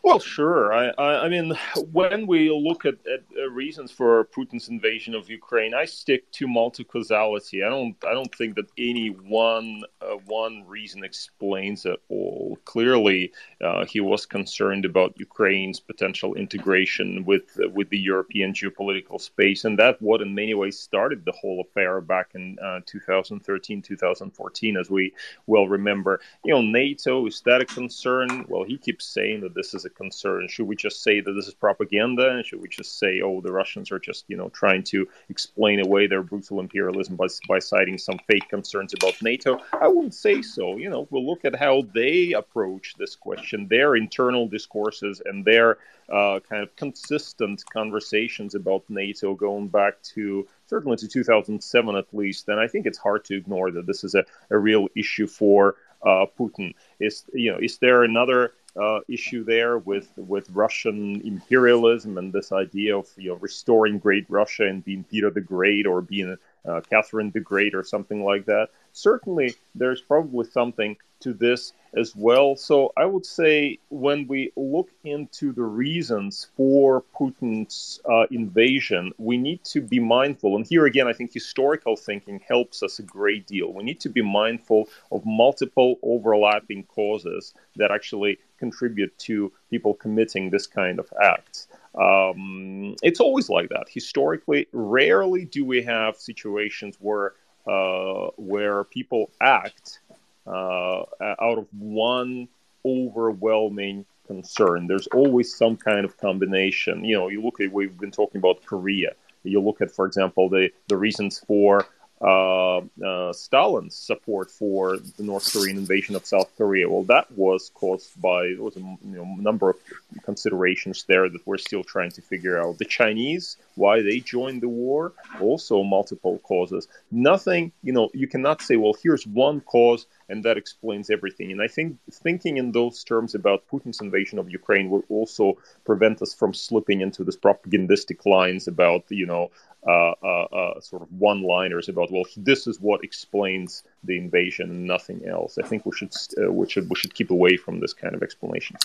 Well, 0.02 0.20
sure. 0.20 0.72
I, 0.72 0.88
I, 0.96 1.24
I, 1.24 1.28
mean, 1.28 1.54
when 1.92 2.26
we 2.26 2.50
look 2.50 2.86
at, 2.86 2.94
at 3.12 3.47
reasons 3.52 3.90
for 3.90 4.24
Putin's 4.26 4.68
invasion 4.68 5.14
of 5.14 5.28
Ukraine, 5.28 5.74
I 5.74 5.84
stick 5.84 6.30
to 6.32 6.46
multi-causality. 6.46 7.62
I 7.62 7.68
don't. 7.68 7.96
I 8.06 8.12
don't 8.12 8.34
think 8.34 8.56
that 8.56 8.70
any 8.78 9.08
one 9.08 9.82
uh, 10.00 10.16
one 10.26 10.64
reason 10.66 11.04
explains 11.04 11.84
it 11.86 12.00
all. 12.08 12.58
Clearly, 12.64 13.32
uh, 13.62 13.84
he 13.84 14.00
was 14.00 14.26
concerned 14.26 14.84
about 14.84 15.18
Ukraine's 15.18 15.80
potential 15.80 16.34
integration 16.34 17.24
with 17.24 17.58
uh, 17.62 17.68
with 17.68 17.88
the 17.90 17.98
European 17.98 18.52
geopolitical 18.52 19.20
space, 19.20 19.64
and 19.64 19.78
that 19.78 20.00
what 20.00 20.22
in 20.22 20.34
many 20.34 20.54
ways 20.54 20.78
started 20.78 21.24
the 21.24 21.32
whole 21.32 21.60
affair 21.60 22.00
back 22.00 22.30
in 22.34 22.58
uh, 22.62 22.80
2013, 22.86 23.82
2014, 23.82 24.76
as 24.76 24.90
we 24.90 25.12
well 25.46 25.68
remember. 25.68 26.20
You 26.44 26.54
know, 26.54 26.62
NATO 26.62 27.26
is 27.26 27.40
that 27.42 27.60
a 27.60 27.66
concern? 27.66 28.44
Well, 28.48 28.64
he 28.64 28.78
keeps 28.78 29.04
saying 29.04 29.40
that 29.40 29.54
this 29.54 29.74
is 29.74 29.84
a 29.84 29.90
concern? 29.90 30.48
Should 30.48 30.66
we 30.66 30.76
just 30.76 31.02
say 31.02 31.20
that 31.20 31.32
this 31.32 31.48
is 31.48 31.54
propaganda? 31.54 32.42
Should 32.44 32.60
we 32.60 32.68
just 32.68 32.98
say, 32.98 33.20
oh, 33.20 33.37
the 33.40 33.52
Russians 33.52 33.90
are 33.90 33.98
just, 33.98 34.24
you 34.28 34.36
know, 34.36 34.48
trying 34.50 34.82
to 34.84 35.06
explain 35.28 35.80
away 35.80 36.06
their 36.06 36.22
brutal 36.22 36.60
imperialism 36.60 37.16
by, 37.16 37.26
by 37.48 37.58
citing 37.58 37.98
some 37.98 38.18
fake 38.26 38.48
concerns 38.48 38.94
about 38.94 39.20
NATO? 39.22 39.60
I 39.80 39.88
wouldn't 39.88 40.14
say 40.14 40.42
so. 40.42 40.76
You 40.76 40.90
know, 40.90 41.06
we'll 41.10 41.26
look 41.26 41.44
at 41.44 41.56
how 41.56 41.82
they 41.94 42.32
approach 42.32 42.94
this 42.98 43.16
question, 43.16 43.68
their 43.68 43.96
internal 43.96 44.48
discourses, 44.48 45.22
and 45.24 45.44
their 45.44 45.78
uh, 46.08 46.40
kind 46.48 46.62
of 46.62 46.74
consistent 46.76 47.62
conversations 47.72 48.54
about 48.54 48.82
NATO 48.88 49.34
going 49.34 49.68
back 49.68 50.00
to 50.14 50.46
certainly 50.66 50.96
to 50.96 51.08
2007 51.08 51.96
at 51.96 52.06
least. 52.12 52.48
And 52.48 52.58
I 52.58 52.66
think 52.66 52.86
it's 52.86 52.98
hard 52.98 53.24
to 53.26 53.36
ignore 53.36 53.70
that 53.70 53.86
this 53.86 54.04
is 54.04 54.14
a, 54.14 54.24
a 54.50 54.58
real 54.58 54.88
issue 54.96 55.26
for 55.26 55.76
uh, 56.02 56.26
Putin. 56.38 56.74
Is 57.00 57.24
you 57.32 57.52
know, 57.52 57.58
is 57.58 57.78
there 57.78 58.04
another 58.04 58.52
uh, 58.78 59.00
issue 59.08 59.44
there 59.44 59.78
with 59.78 60.10
with 60.16 60.48
Russian 60.50 61.20
imperialism 61.22 62.18
and 62.18 62.32
this 62.32 62.52
idea 62.52 62.96
of 62.96 63.08
you 63.16 63.30
know 63.30 63.36
restoring 63.36 63.98
Great 63.98 64.26
Russia 64.28 64.66
and 64.66 64.84
being 64.84 65.04
Peter 65.04 65.30
the 65.30 65.40
Great 65.40 65.86
or 65.86 66.00
being 66.00 66.36
uh, 66.66 66.80
Catherine 66.88 67.30
the 67.30 67.40
Great 67.40 67.74
or 67.74 67.84
something 67.84 68.24
like 68.24 68.46
that. 68.46 68.68
Certainly, 68.92 69.54
there's 69.74 70.00
probably 70.00 70.46
something 70.46 70.96
to 71.20 71.32
this 71.32 71.72
as 71.96 72.14
well. 72.14 72.56
So 72.56 72.92
I 72.96 73.06
would 73.06 73.24
say 73.24 73.78
when 73.88 74.26
we 74.26 74.52
look 74.56 74.90
into 75.04 75.52
the 75.52 75.62
reasons 75.62 76.48
for 76.56 77.02
Putin's 77.18 78.00
uh, 78.08 78.26
invasion, 78.30 79.12
we 79.18 79.36
need 79.36 79.64
to 79.64 79.80
be 79.80 79.98
mindful. 79.98 80.56
And 80.56 80.66
here 80.66 80.86
again, 80.86 81.08
I 81.08 81.12
think 81.12 81.32
historical 81.32 81.96
thinking 81.96 82.40
helps 82.46 82.82
us 82.82 82.98
a 82.98 83.02
great 83.02 83.46
deal. 83.46 83.72
We 83.72 83.84
need 83.84 84.00
to 84.00 84.08
be 84.08 84.22
mindful 84.22 84.88
of 85.10 85.24
multiple 85.24 85.98
overlapping 86.02 86.84
causes 86.84 87.54
that 87.76 87.90
actually 87.90 88.38
contribute 88.58 89.16
to 89.18 89.52
people 89.70 89.94
committing 89.94 90.50
this 90.50 90.66
kind 90.66 90.98
of 90.98 91.12
acts. 91.22 91.68
Um, 91.94 92.94
it's 93.02 93.20
always 93.20 93.48
like 93.48 93.68
that. 93.70 93.86
Historically, 93.88 94.66
rarely 94.72 95.44
do 95.44 95.64
we 95.64 95.82
have 95.82 96.16
situations 96.16 96.96
where 97.00 97.32
uh, 97.66 98.30
where 98.36 98.84
people 98.84 99.30
act 99.40 100.00
uh, 100.46 101.02
out 101.20 101.58
of 101.58 101.66
one 101.78 102.48
overwhelming 102.84 104.06
concern. 104.26 104.86
There's 104.86 105.06
always 105.08 105.54
some 105.54 105.76
kind 105.76 106.04
of 106.04 106.16
combination. 106.16 107.04
You 107.04 107.16
know, 107.18 107.28
you 107.28 107.42
look 107.42 107.60
at 107.60 107.72
we've 107.72 107.98
been 107.98 108.10
talking 108.10 108.38
about 108.38 108.64
Korea. 108.64 109.12
You 109.42 109.60
look 109.60 109.80
at, 109.80 109.90
for 109.90 110.06
example, 110.06 110.48
the 110.48 110.70
the 110.88 110.96
reasons 110.96 111.40
for 111.46 111.86
uh, 112.20 112.78
uh, 112.78 113.32
Stalin's 113.32 113.94
support 113.94 114.50
for 114.50 114.96
the 114.96 115.22
North 115.22 115.52
Korean 115.52 115.76
invasion 115.76 116.16
of 116.16 116.26
South 116.26 116.50
Korea. 116.56 116.88
Well, 116.88 117.04
that 117.04 117.30
was 117.32 117.70
caused 117.74 118.20
by 118.20 118.48
there 118.48 118.62
was 118.62 118.76
a 118.76 118.80
you 118.80 118.98
know, 119.02 119.24
number 119.24 119.70
of 119.70 119.76
considerations 120.24 121.04
there 121.04 121.28
that 121.28 121.46
we're 121.46 121.58
still 121.58 121.84
trying 121.84 122.10
to 122.12 122.22
figure 122.22 122.60
out. 122.60 122.78
The 122.78 122.84
Chinese, 122.84 123.56
why 123.78 124.02
they 124.02 124.18
joined 124.20 124.60
the 124.62 124.68
war, 124.68 125.14
also 125.40 125.82
multiple 125.82 126.38
causes. 126.40 126.88
Nothing, 127.10 127.72
you 127.82 127.92
know, 127.92 128.10
you 128.12 128.26
cannot 128.26 128.60
say, 128.60 128.76
well, 128.76 128.94
here's 129.02 129.26
one 129.26 129.60
cause 129.60 130.06
and 130.28 130.44
that 130.44 130.58
explains 130.58 131.10
everything. 131.10 131.52
And 131.52 131.62
I 131.62 131.68
think 131.68 131.96
thinking 132.10 132.58
in 132.58 132.72
those 132.72 133.02
terms 133.04 133.34
about 133.34 133.66
Putin's 133.70 134.00
invasion 134.00 134.38
of 134.38 134.50
Ukraine 134.50 134.90
will 134.90 135.04
also 135.08 135.58
prevent 135.86 136.20
us 136.20 136.34
from 136.34 136.52
slipping 136.52 137.00
into 137.00 137.24
this 137.24 137.36
propagandistic 137.36 138.26
lines 138.26 138.68
about, 138.68 139.04
you 139.08 139.26
know, 139.26 139.50
uh, 139.86 140.12
uh, 140.22 140.46
uh, 140.60 140.80
sort 140.80 141.02
of 141.02 141.12
one-liners 141.12 141.88
about 141.88 142.10
well 142.10 142.24
this 142.36 142.66
is 142.66 142.80
what 142.80 143.04
explains 143.04 143.84
the 144.04 144.16
invasion 144.16 144.70
and 144.70 144.84
nothing 144.84 145.26
else 145.26 145.58
i 145.58 145.66
think 145.66 145.84
we 145.84 145.92
should 145.92 146.12
uh, 146.40 146.50
we 146.50 146.68
should 146.68 146.88
we 146.88 146.96
should 146.96 147.14
keep 147.14 147.30
away 147.30 147.56
from 147.56 147.80
this 147.80 147.92
kind 147.92 148.14
of 148.14 148.22
explanation 148.22 148.76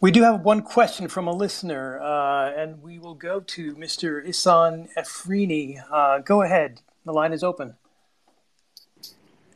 we 0.00 0.10
do 0.10 0.22
have 0.22 0.42
one 0.42 0.62
question 0.62 1.08
from 1.08 1.26
a 1.26 1.32
listener 1.32 2.00
uh, 2.00 2.52
and 2.56 2.82
we 2.82 2.98
will 2.98 3.14
go 3.14 3.40
to 3.40 3.74
mr 3.76 4.26
isan 4.26 4.88
efrini 4.96 5.80
uh, 5.92 6.18
go 6.18 6.42
ahead 6.42 6.80
the 7.04 7.12
line 7.12 7.32
is 7.32 7.42
open 7.42 7.74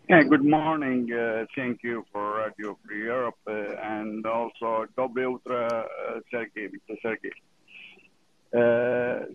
yeah, 0.08 0.24
good 0.24 0.44
morning. 0.44 1.10
Uh, 1.10 1.46
thank 1.56 1.82
you 1.82 2.04
for 2.12 2.36
Radio 2.36 2.76
Free 2.84 3.04
Europe 3.04 3.36
uh, 3.46 3.52
and 3.52 4.26
also 4.26 4.84
Dobre 4.98 5.24
Utra, 5.24 5.70
uh, 5.70 6.20
Sergey, 6.30 6.68
Mr. 6.68 6.96
Sergey. 7.00 7.30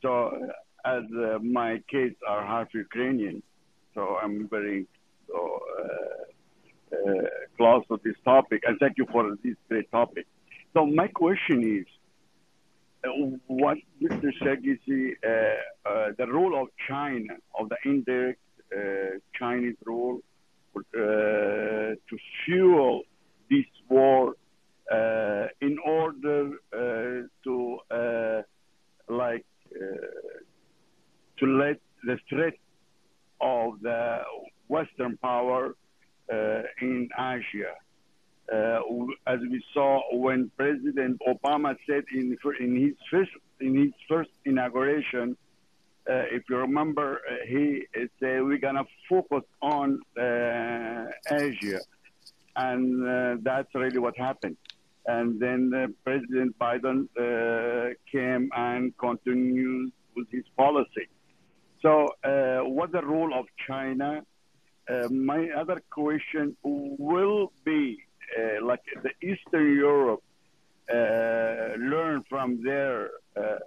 so 0.04 0.52
as 0.88 1.04
uh, 1.16 1.40
my 1.42 1.82
kids 1.90 2.16
are 2.28 2.46
half 2.46 2.74
Ukrainian, 2.74 3.42
so 3.94 4.18
I'm 4.22 4.48
very 4.48 4.80
so, 4.82 4.88
uh, 4.88 4.94
uh, 4.94 5.07
to 7.88 8.00
this 8.04 8.16
topic. 8.24 8.64
And 8.66 8.78
thank 8.80 8.98
you 8.98 9.06
for 9.12 9.36
this 9.44 9.56
great 9.70 9.90
topic. 9.92 10.26
So 10.74 10.86
my 10.86 11.08
question 11.08 11.64
is, 11.64 11.86
uh, 13.04 13.10
what 13.48 13.78
Mr. 14.02 14.32
Sergey 14.44 14.78
uh, 15.24 15.90
uh, 15.90 16.12
the 16.18 16.28
role 16.28 16.60
of 16.60 16.68
China, 16.88 17.36
of 17.60 17.70
the 17.70 17.78
indirect 17.86 18.40
Chinese 19.34 19.76
role 19.86 20.20
to 20.94 21.96
fuel 22.46 23.04
this 23.50 23.66
war 23.88 24.36
in 25.62 25.78
order 25.86 26.52
to 27.44 27.80
like 29.08 29.46
to 31.40 31.46
let 31.46 31.80
the 32.04 32.18
threat 32.30 32.54
of 33.40 33.80
the 33.82 34.20
Western 34.68 35.18
power 35.18 35.70
uh, 35.70 35.87
in 36.82 37.10
Asia. 37.18 37.74
Uh, 38.52 38.80
as 39.28 39.40
we 39.52 39.62
saw 39.74 40.00
when 40.14 40.50
President 40.56 41.20
Obama 41.28 41.76
said 41.86 42.04
in, 42.14 42.38
in 42.62 42.76
his 42.82 42.94
first 43.12 43.32
in 43.60 43.76
his 43.76 43.92
first 44.08 44.30
inauguration, 44.46 45.36
uh, 46.10 46.24
if 46.32 46.44
you 46.50 46.56
remember, 46.56 47.20
uh, 47.30 47.34
he 47.48 47.84
said 48.20 48.42
we're 48.42 48.58
gonna 48.58 48.86
focus 49.10 49.44
on 49.62 50.00
uh, 50.18 51.06
Asia, 51.30 51.80
and 52.56 53.06
uh, 53.06 53.36
that's 53.42 53.68
really 53.76 54.00
what 54.00 54.18
happened. 54.18 54.56
And 55.06 55.40
then 55.40 55.96
President 56.06 56.58
Biden 56.60 57.08
came 58.10 58.50
and 58.56 58.98
continued 58.98 59.92
with 60.16 60.28
his 60.32 60.44
policy. 60.58 61.08
So, 61.82 62.08
uh, 62.24 62.60
what 62.70 62.92
the 62.92 63.02
role 63.06 63.34
of 63.34 63.46
China? 63.68 64.22
Uh, 64.90 65.10
my 65.10 65.50
other 65.50 65.82
question 65.90 66.56
will 66.64 67.52
be 67.66 67.98
uh, 68.38 68.66
like 68.66 68.84
the 69.04 69.12
Eastern 69.22 69.76
Europe 69.76 70.24
uh, 70.90 71.76
learn 71.78 72.24
from 72.30 72.64
their 72.64 73.10
uh, 73.36 73.58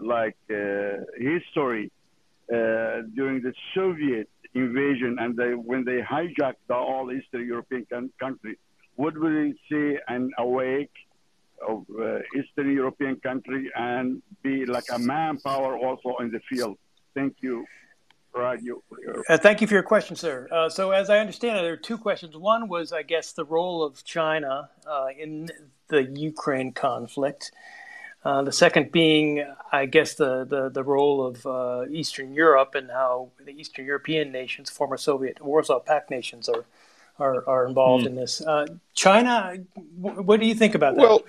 like 0.00 0.36
uh, 0.50 0.98
history 1.18 1.90
during 2.48 3.42
the 3.42 3.52
Soviet 3.74 4.28
invasion 4.54 5.16
and 5.18 5.36
they, 5.36 5.54
when 5.54 5.84
they 5.84 6.00
hijacked 6.00 6.62
the 6.68 6.74
all 6.74 7.10
Eastern 7.12 7.44
European 7.44 7.84
countries. 8.20 8.56
Would 8.96 9.18
we 9.18 9.58
see 9.68 9.98
an 10.06 10.30
awake 10.38 10.94
of 11.66 11.84
Eastern 12.38 12.72
European 12.72 13.16
country 13.16 13.70
and 13.74 14.22
be 14.42 14.64
like 14.64 14.84
a 14.92 14.98
manpower 14.98 15.76
also 15.76 16.16
in 16.20 16.30
the 16.30 16.40
field? 16.48 16.78
Thank 17.14 17.36
you. 17.40 17.66
Radio. 18.36 18.82
Uh, 19.28 19.38
thank 19.38 19.60
you 19.60 19.66
for 19.66 19.74
your 19.74 19.82
question, 19.82 20.16
sir. 20.16 20.48
Uh, 20.50 20.68
so, 20.68 20.90
as 20.90 21.10
I 21.10 21.18
understand 21.18 21.58
it, 21.58 21.62
there 21.62 21.72
are 21.72 21.76
two 21.76 21.98
questions. 21.98 22.36
One 22.36 22.68
was, 22.68 22.92
I 22.92 23.02
guess, 23.02 23.32
the 23.32 23.44
role 23.44 23.82
of 23.82 24.04
China 24.04 24.70
uh, 24.86 25.06
in 25.18 25.48
the 25.88 26.02
Ukraine 26.02 26.72
conflict. 26.72 27.52
Uh, 28.24 28.42
the 28.42 28.52
second 28.52 28.90
being, 28.90 29.44
I 29.70 29.86
guess, 29.86 30.14
the, 30.14 30.44
the, 30.44 30.68
the 30.68 30.82
role 30.82 31.24
of 31.24 31.46
uh, 31.46 31.84
Eastern 31.90 32.34
Europe 32.34 32.74
and 32.74 32.90
how 32.90 33.30
the 33.44 33.52
Eastern 33.52 33.84
European 33.86 34.32
nations, 34.32 34.68
former 34.68 34.96
Soviet 34.96 35.40
Warsaw 35.40 35.78
Pact 35.78 36.10
nations, 36.10 36.48
are 36.48 36.64
are, 37.18 37.48
are 37.48 37.66
involved 37.66 38.04
mm. 38.04 38.08
in 38.08 38.14
this. 38.16 38.40
Uh, 38.40 38.66
China, 38.94 39.56
what 39.96 40.40
do 40.40 40.46
you 40.46 40.54
think 40.54 40.74
about 40.74 40.96
that? 40.96 41.02
Well, 41.02 41.22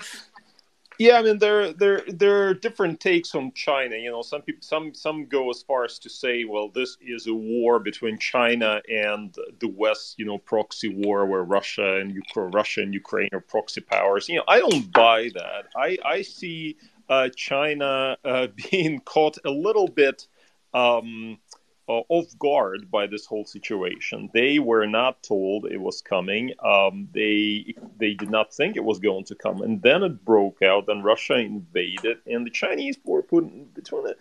yeah, 1.00 1.20
I 1.20 1.22
mean 1.22 1.38
there 1.38 1.74
there 1.74 2.02
there 2.08 2.48
are 2.48 2.54
different 2.54 3.00
takes 3.00 3.36
on 3.36 3.52
China. 3.54 3.96
You 3.96 4.12
know, 4.12 4.22
some 4.22 4.42
people 4.42 4.62
some 4.62 4.94
some 4.94 5.26
go 5.26 5.50
as 5.50 5.62
far 5.62 5.84
as 5.86 6.00
to 6.00 6.10
say, 6.10 6.44
well, 6.44 6.70
this 6.70 6.98
is 7.02 7.28
a 7.28 7.34
war 7.34 7.80
between 7.80 8.18
China 8.18 8.82
and 8.90 9.36
the 9.60 9.68
West. 9.68 10.16
You 10.18 10.26
know, 10.26 10.38
proxy 10.38 10.90
war 10.90 11.26
where 11.26 11.44
Russia 11.44 11.98
and 11.98 12.14
Ukraine, 12.14 12.52
Russia 12.52 12.82
and 12.82 12.94
Ukraine 12.94 13.30
are 13.34 13.42
proxy 13.42 13.82
powers. 13.82 14.28
You 14.28 14.38
know, 14.38 14.44
I 14.48 14.60
don't 14.60 14.92
buy 14.92 15.30
that. 15.36 15.68
I 15.76 15.98
I 16.04 16.22
see 16.24 16.78
uh, 17.10 17.30
China 17.36 18.18
uh, 18.24 18.48
being 18.72 19.00
caught 19.02 19.38
a 19.46 19.52
little 19.52 19.88
bit. 19.88 20.28
Um, 20.74 21.40
uh, 21.90 22.02
off 22.10 22.38
guard 22.38 22.92
by 22.92 23.08
this 23.08 23.26
whole 23.26 23.46
situation. 23.46 24.30
They 24.34 24.60
were 24.60 24.86
not 24.86 25.24
told 25.24 25.66
it 25.66 25.80
was 25.80 26.02
coming. 26.02 26.54
Um, 26.64 27.08
they 27.14 27.76
they 27.98 28.14
did 28.14 28.30
not 28.30 28.54
think 28.54 28.76
it 28.76 28.84
was 28.84 29.00
going 29.00 29.26
to 29.26 29.36
come, 29.36 29.62
and 29.62 29.82
then 29.82 30.04
it 30.04 30.26
broke 30.26 30.62
out. 30.62 30.90
And 30.90 31.04
Russia 31.04 31.36
invaded, 31.36 32.18
and 32.26 32.46
the 32.46 32.52
Chinese 32.52 32.98
were 33.04 33.22
put 33.22 33.46
in 33.46 33.66
between 33.74 34.08
it. 34.08 34.18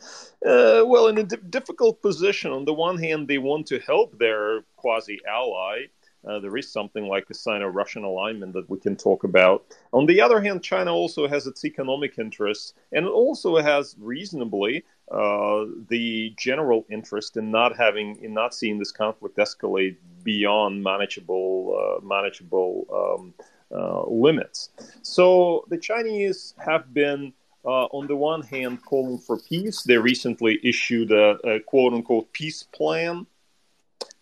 Uh, 0.47 0.87
well, 0.87 1.09
in 1.09 1.19
a 1.19 1.25
di- 1.25 1.37
difficult 1.51 2.03
position. 2.03 2.53
On 2.53 2.65
the 2.65 2.75
one 2.75 2.99
hand, 2.99 3.29
they 3.29 3.39
want 3.39 3.67
to 3.69 3.79
help 3.81 4.19
their 4.19 4.63
quasi 4.77 5.21
ally. 5.29 5.87
Uh, 6.27 6.41
there 6.41 6.57
is 6.57 6.73
something 6.73 7.07
like 7.07 7.31
a 7.31 7.35
Sino-Russian 7.35 8.03
alignment 8.03 8.53
that 8.55 8.69
we 8.69 8.81
can 8.81 8.97
talk 8.97 9.23
about. 9.23 9.65
On 9.93 10.07
the 10.07 10.21
other 10.21 10.41
hand, 10.41 10.61
China 10.63 10.93
also 10.93 11.29
has 11.29 11.47
its 11.47 11.65
economic 11.65 12.19
interests, 12.19 12.75
and 12.91 13.07
it 13.07 13.11
also 13.11 13.59
has 13.59 13.95
reasonably 13.99 14.85
uh, 15.11 15.65
the 15.89 16.35
general 16.37 16.85
interest 16.91 17.37
in 17.37 17.51
not 17.51 17.77
having 17.77 18.17
in 18.23 18.35
not 18.35 18.55
seeing 18.55 18.79
this 18.79 18.93
conflict 18.93 19.37
escalate 19.37 19.97
beyond 20.25 20.83
manageable 20.83 21.79
uh, 21.79 22.05
manageable 22.05 22.87
um, 22.93 23.35
uh, 23.77 24.05
limits. 24.09 24.71
So 25.03 25.65
the 25.69 25.79
Chinese 25.79 26.55
have 26.59 26.93
been. 26.93 27.33
Uh, 27.65 27.87
on 27.87 28.07
the 28.07 28.15
one 28.15 28.43
hand, 28.43 28.81
calling 28.85 29.19
for 29.19 29.41
peace. 29.41 29.83
They 29.83 29.99
recently 29.99 30.61
issued 30.63 31.11
a, 31.11 31.31
a 31.43 31.59
quote 31.59 31.95
unquote 31.95 32.33
peace 32.33 32.63
plan 32.63 33.27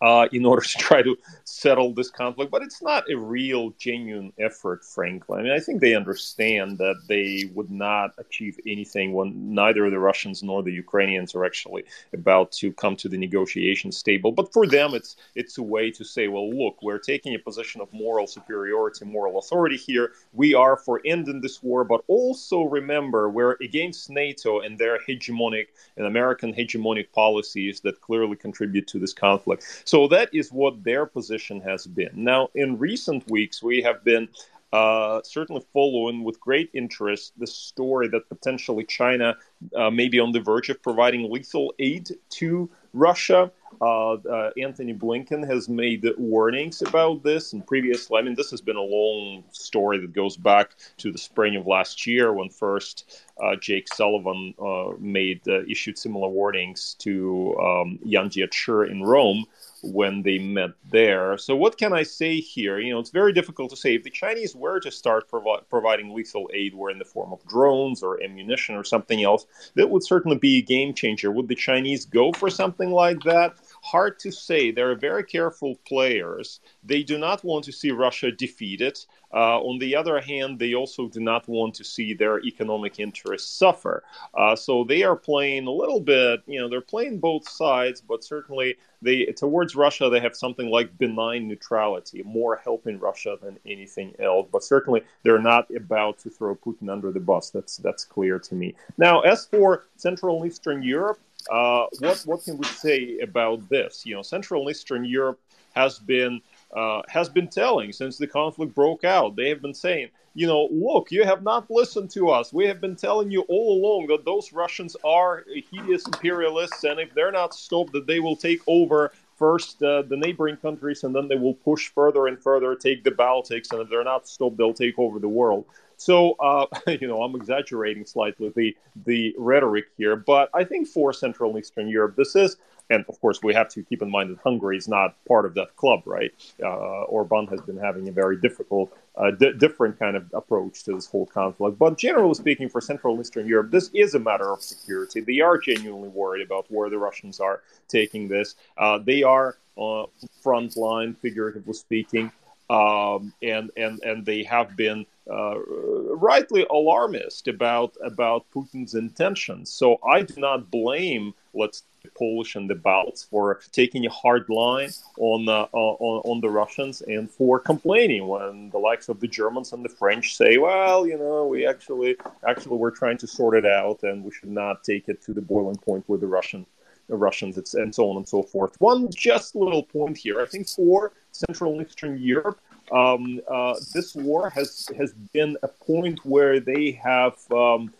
uh, 0.05 0.29
in 0.33 0.45
order 0.45 0.61
to 0.62 0.77
try 0.77 1.01
to 1.01 1.17
settle 1.45 1.95
this 1.95 2.11
conflict. 2.11 2.51
But 2.51 2.62
it's 2.62 2.83
not 2.83 3.11
a 3.11 3.17
real, 3.17 3.71
genuine 3.79 4.33
effort, 4.38 4.85
frankly. 4.85 5.38
I 5.38 5.43
mean, 5.43 5.53
I 5.53 5.61
think 5.61 5.81
they 5.81 5.95
understand 5.95 6.77
that 6.79 6.97
they 7.09 7.51
would 7.55 7.71
not 7.71 8.11
achieve 8.19 8.61
anything 8.67 9.14
when 9.14 9.55
neither 9.55 9.88
the 9.88 9.99
Russians 9.99 10.43
nor 10.43 10.62
the 10.62 10.73
Ukrainians 10.73 11.35
are 11.35 11.45
actually 11.47 11.85
about 12.12 12.53
to 12.61 12.71
come 12.73 12.97
to 12.97 13.09
the 13.09 13.17
negotiation 13.17 13.90
table. 13.90 14.31
But 14.31 14.53
for 14.53 14.67
them, 14.67 14.93
it's 14.93 15.17
it's 15.35 15.57
a 15.57 15.62
way 15.62 15.90
to 15.93 16.05
say, 16.05 16.29
well, 16.29 16.51
look, 16.53 16.77
we're 16.83 16.99
taking 16.99 17.35
a 17.35 17.38
position 17.38 17.81
of 17.81 17.88
moral 17.93 18.27
superiority, 18.27 19.07
moral 19.07 19.38
authority 19.38 19.79
here. 19.79 20.12
We 20.35 20.53
are 20.55 20.77
for 20.77 21.01
ending 21.07 21.40
this 21.40 21.62
war, 21.62 21.83
but 21.85 22.03
also 22.09 22.64
remember 22.64 23.31
we're 23.31 23.57
against 23.62 24.11
NATO 24.11 24.61
and 24.61 24.79
their 24.79 24.99
hegemonic 25.09 25.69
and 25.97 26.07
American 26.07 26.53
hegemonic 26.53 27.11
policies 27.12 27.81
that 27.81 28.03
clearly 28.03 28.37
contribute 28.37 28.87
to 28.88 28.99
this 28.99 29.14
conflict. 29.14 29.62
So 29.85 29.93
that 30.09 30.28
is 30.33 30.50
what 30.50 30.83
their 30.83 31.07
position 31.07 31.61
has 31.61 31.87
been. 31.87 32.11
Now, 32.14 32.48
in 32.54 32.78
recent 32.78 33.30
weeks, 33.30 33.62
we 33.62 33.80
have 33.83 34.02
been 34.02 34.28
uh, 34.74 35.20
certainly 35.22 35.62
following 35.72 36.24
with 36.24 36.40
great 36.40 36.68
interest 36.74 37.33
the 37.38 37.46
story 37.46 38.09
that 38.09 38.28
potentially 38.28 38.85
China 38.85 39.37
uh, 39.76 39.88
may 39.90 40.09
be 40.09 40.18
on 40.18 40.33
the 40.33 40.40
verge 40.40 40.68
of 40.68 40.83
providing 40.83 41.30
lethal 41.30 41.72
aid 41.78 42.11
to 42.30 42.68
Russia. 42.92 43.52
Uh, 43.80 44.14
uh, 44.14 44.50
Antony 44.61 44.92
Blinken 44.92 45.46
has 45.46 45.68
made 45.68 46.04
warnings 46.18 46.83
about 46.83 47.22
this, 47.22 47.52
and 47.52 47.64
previously, 47.64 48.18
I 48.18 48.22
mean, 48.22 48.35
this 48.35 48.50
has 48.50 48.61
been 48.61 48.74
a 48.76 48.83
long 48.83 49.44
story 49.52 49.98
that 49.98 50.12
goes 50.12 50.37
back 50.37 50.74
to 50.96 51.12
the 51.12 51.18
spring 51.18 51.54
of 51.54 51.68
last 51.68 52.04
year 52.04 52.33
when 52.33 52.48
first 52.48 53.22
uh, 53.40 53.54
Jake 53.54 53.87
Sullivan 53.94 54.54
uh, 54.59 54.90
made 54.98 55.46
issued 55.68 55.98
similar 55.98 56.28
warnings 56.28 56.96
to 56.98 57.57
um, 57.62 58.00
Yang 58.02 58.30
Jiechi 58.30 58.90
in 58.90 59.04
Rome 59.04 59.44
when 59.92 60.23
they 60.23 60.38
met 60.38 60.70
there. 60.90 61.37
So, 61.38 61.55
what 61.57 61.79
can 61.79 61.92
I 61.92 62.03
say 62.03 62.40
here? 62.40 62.79
You 62.79 62.92
know, 62.92 63.01
it's 63.01 63.11
very 63.11 63.33
difficult 63.33 63.70
to 63.70 63.77
say. 63.77 63.94
If 63.94 64.03
the 64.03 64.11
Chinese 64.11 64.55
were 64.55 64.81
to 64.81 64.90
start 64.90 65.29
provi- 65.29 65.64
providing 65.68 66.14
lethal 66.14 66.51
aid, 66.53 66.75
were 66.75 66.90
in 66.90 66.99
the 66.99 67.05
form 67.05 67.33
of 67.33 67.47
drones 67.47 68.03
or 68.03 68.23
ammunition 68.23 68.75
or 68.75 68.85
something 68.85 69.23
else, 69.23 69.47
that 69.75 69.90
would 69.90 70.03
certainly 70.03 70.38
be 70.38 70.59
a 70.59 70.62
game 70.62 70.94
changer. 70.94 71.31
Would 71.31 71.49
the 71.49 71.55
Chinese 71.55 72.05
go 72.05 72.33
for 72.33 72.51
something 72.51 72.90
like 72.90 73.20
that? 73.25 73.55
Hard 73.85 74.18
to 74.20 74.33
say. 74.33 74.70
They're 74.70 74.94
very 74.94 75.25
careful 75.25 75.77
players. 75.87 76.61
They 76.83 77.03
do 77.03 77.18
not 77.18 77.44
want 77.44 77.66
to 77.66 77.73
see 77.73 77.90
Russia 77.90 78.33
defeated. 78.33 78.99
Uh, 79.31 79.61
on 79.61 79.79
the 79.79 79.94
other 79.94 80.20
hand, 80.20 80.59
they 80.59 80.75
also 80.75 81.07
do 81.09 81.20
not 81.20 81.47
want 81.49 81.75
to 81.75 81.85
see 81.85 82.14
their 82.14 82.40
economic 82.40 82.99
interests 82.99 83.51
suffer. 83.59 84.03
Uh, 84.33 84.57
so 84.57 84.85
they 84.85 85.03
are 85.03 85.16
playing 85.16 85.66
a 85.66 85.70
little 85.70 86.01
bit, 86.01 86.42
you 86.47 86.59
know, 86.59 86.68
they're 86.68 86.81
playing 86.81 87.18
both 87.18 87.47
sides, 87.47 88.01
but 88.01 88.25
certainly 88.25 88.77
they 89.03 89.27
towards 89.37 89.77
Russia 89.77 90.09
they 90.09 90.20
have 90.20 90.35
something 90.35 90.70
like 90.70 90.97
benign 90.97 91.47
neutrality, 91.47 92.23
more 92.23 92.57
helping 92.64 92.99
Russia 92.99 93.37
than 93.42 93.59
anything 93.66 94.14
else. 94.18 94.49
But 94.51 94.64
certainly 94.64 95.03
they're 95.25 95.42
not 95.42 95.66
about 95.77 96.18
to 96.20 96.31
throw 96.31 96.55
Putin 96.55 96.88
under 96.88 97.12
the 97.12 97.20
bus. 97.20 97.51
That's 97.51 97.77
that's 97.77 98.05
clear 98.05 98.38
to 98.38 98.55
me. 98.55 98.77
Now, 98.97 99.20
as 99.20 99.44
for 99.44 99.85
Central 99.97 100.42
and 100.42 100.51
Eastern 100.51 100.83
Europe, 100.83 101.18
uh, 101.50 101.87
what 101.98 102.22
what 102.22 102.44
can 102.44 102.57
we 102.59 102.66
say 102.66 103.18
about 103.18 103.68
this? 103.68 104.04
You 104.07 104.16
know, 104.16 104.22
Central 104.22 104.62
and 104.62 104.70
Eastern 104.70 105.04
Europe 105.04 105.40
has 105.74 105.98
been 105.98 106.40
uh, 106.74 107.02
has 107.09 107.28
been 107.28 107.48
telling 107.48 107.92
since 107.92 108.18
the 108.18 108.26
conflict 108.26 108.74
broke 108.74 109.04
out. 109.04 109.37
They 109.37 109.48
have 109.48 109.62
been 109.62 109.74
saying, 109.74 110.09
you 110.35 110.46
know, 110.46 110.68
look, 110.70 111.12
you 111.12 111.24
have 111.24 111.42
not 111.42 111.70
listened 111.70 112.11
to 112.11 112.30
us. 112.30 112.52
We 112.52 112.66
have 112.66 112.80
been 112.80 112.96
telling 112.96 113.30
you 113.30 113.42
all 113.42 113.78
along 113.78 114.09
that 114.09 114.24
those 114.24 114.52
Russians 114.52 114.96
are 115.04 115.44
hideous 115.70 116.07
imperialists, 116.07 116.85
and 116.85 116.98
if 116.98 117.14
they're 117.14 117.33
not 117.33 117.54
stopped, 117.54 117.92
that 117.92 118.07
they 118.07 118.20
will 118.20 118.37
take 118.37 118.61
over 118.66 119.12
first 119.37 119.83
uh, 119.83 120.02
the 120.02 120.16
neighboring 120.16 120.57
countries, 120.57 121.04
and 121.04 121.14
then 121.14 121.28
they 121.28 121.37
will 121.37 121.54
push 121.54 121.88
further 121.88 122.26
and 122.26 122.40
further, 122.40 122.74
take 122.74 123.04
the 123.04 123.11
Baltics, 123.11 123.72
and 123.72 123.80
if 123.80 123.88
they're 123.88 124.04
not 124.04 124.28
stopped, 124.28 124.57
they'll 124.57 124.74
take 124.74 124.98
over 124.98 125.18
the 125.18 125.28
world. 125.28 125.64
So, 126.05 126.33
uh, 126.33 126.67
you 126.87 127.09
know, 127.09 127.23
I'm 127.23 127.35
exaggerating 127.35 128.05
slightly 128.05 128.53
the 128.55 128.77
the 129.07 129.35
rhetoric 129.38 129.87
here, 129.97 130.17
but 130.17 130.51
I 130.53 130.64
think 130.64 130.87
for 130.87 131.12
Central 131.12 131.51
and 131.51 131.59
Eastern 131.59 131.88
Europe, 131.88 132.17
this 132.17 132.37
is 132.37 132.57
and 132.90 133.05
of 133.09 133.19
course, 133.21 133.40
we 133.43 133.55
have 133.55 133.69
to 133.71 133.83
keep 133.83 134.03
in 134.03 134.11
mind 134.11 134.31
that 134.31 134.38
Hungary 134.40 134.77
is 134.77 134.88
not 134.88 135.17
part 135.27 135.47
of 135.47 135.55
that 135.55 135.75
club, 135.77 136.03
right? 136.05 136.33
Uh, 136.62 137.05
Orban 137.05 137.47
has 137.47 137.61
been 137.62 137.79
having 137.79 138.09
a 138.09 138.12
very 138.12 138.37
difficult, 138.37 138.95
uh, 139.17 139.31
d- 139.31 139.55
different 139.57 139.99
kind 139.99 140.17
of 140.17 140.27
approach 140.35 140.85
to 140.85 140.95
this 140.95 141.07
whole 141.07 141.25
conflict. 141.25 141.79
But 141.79 141.97
generally 141.97 142.35
speaking, 142.35 142.69
for 142.69 142.83
Central 142.83 143.14
and 143.14 143.25
Eastern 143.25 143.47
Europe, 143.47 143.71
this 143.71 143.88
is 143.95 144.14
a 144.14 144.19
matter 144.19 144.53
of 144.53 144.62
security. 144.62 145.21
They 145.23 145.40
are 145.40 145.57
genuinely 145.57 146.11
worried 146.11 146.45
about 146.45 146.67
where 146.69 146.90
the 146.90 146.99
Russians 146.99 147.40
are 147.40 147.62
taking 147.88 148.29
this. 148.29 148.55
Uh, 148.77 148.99
they 148.99 149.23
are 149.23 149.57
uh, 149.79 150.05
front 150.43 150.77
line, 150.77 151.14
figuratively 151.14 151.73
speaking, 151.73 152.31
um, 152.70 153.33
and 153.42 153.70
and 153.77 154.03
and 154.03 154.24
they 154.24 154.42
have 154.44 154.77
been 154.77 155.07
uh, 155.31 155.59
rightly 155.59 156.66
alarmist 156.70 157.48
about 157.48 157.94
about 158.03 158.46
Putin's 158.55 158.94
intentions. 158.94 159.70
So 159.70 159.98
I 160.07 160.22
do 160.22 160.40
not 160.40 160.70
blame, 160.70 161.35
let's 161.53 161.85
Polish 162.14 162.55
and 162.55 162.68
the 162.68 162.74
Balts 162.74 163.24
for 163.24 163.61
taking 163.72 164.05
a 164.05 164.11
hard 164.11 164.48
line 164.48 164.90
on, 165.18 165.48
uh, 165.48 165.66
on 165.72 166.20
on 166.24 166.40
the 166.40 166.50
Russians 166.50 167.00
and 167.03 167.31
for 167.31 167.59
complaining 167.59 168.27
when 168.29 168.70
the 168.70 168.79
likes 168.79 169.09
of 169.09 169.20
the 169.20 169.29
Germans 169.29 169.72
and 169.72 169.85
the 169.85 169.88
French 169.88 170.37
say, 170.37 170.59
well, 170.59 171.07
you 171.07 171.16
know, 171.16 171.46
we 171.46 171.66
actually 171.66 172.16
actually 172.46 172.77
we're 172.77 172.90
trying 172.90 173.18
to 173.18 173.27
sort 173.27 173.57
it 173.57 173.64
out 173.64 174.03
and 174.03 174.22
we 174.22 174.31
should 174.31 174.50
not 174.50 174.85
take 174.85 175.09
it 175.09 175.22
to 175.22 175.33
the 175.33 175.40
boiling 175.40 175.77
point 175.77 176.05
with 176.09 176.20
the 176.20 176.27
Russian 176.27 176.66
the 176.74 176.74
Russians 177.09 177.75
and 177.75 177.95
so 177.95 178.11
on 178.11 178.17
and 178.17 178.29
so 178.29 178.43
forth. 178.43 178.81
One 178.81 179.11
just 179.11 179.55
little 179.55 179.83
point 179.83 180.17
here, 180.17 180.40
I 180.40 180.47
think 180.47 180.69
for 180.69 181.12
Central 181.33 181.73
and 181.73 181.87
Eastern 181.87 182.19
Europe, 182.19 182.61
um, 182.93 183.40
uh, 183.49 183.75
this 183.93 184.14
war 184.14 184.51
has 184.51 184.88
has 184.97 185.12
been 185.33 185.57
a 185.62 185.69
point 185.69 186.25
where 186.25 186.61
they 186.61 186.93
have. 186.93 187.37
Um, 187.51 187.93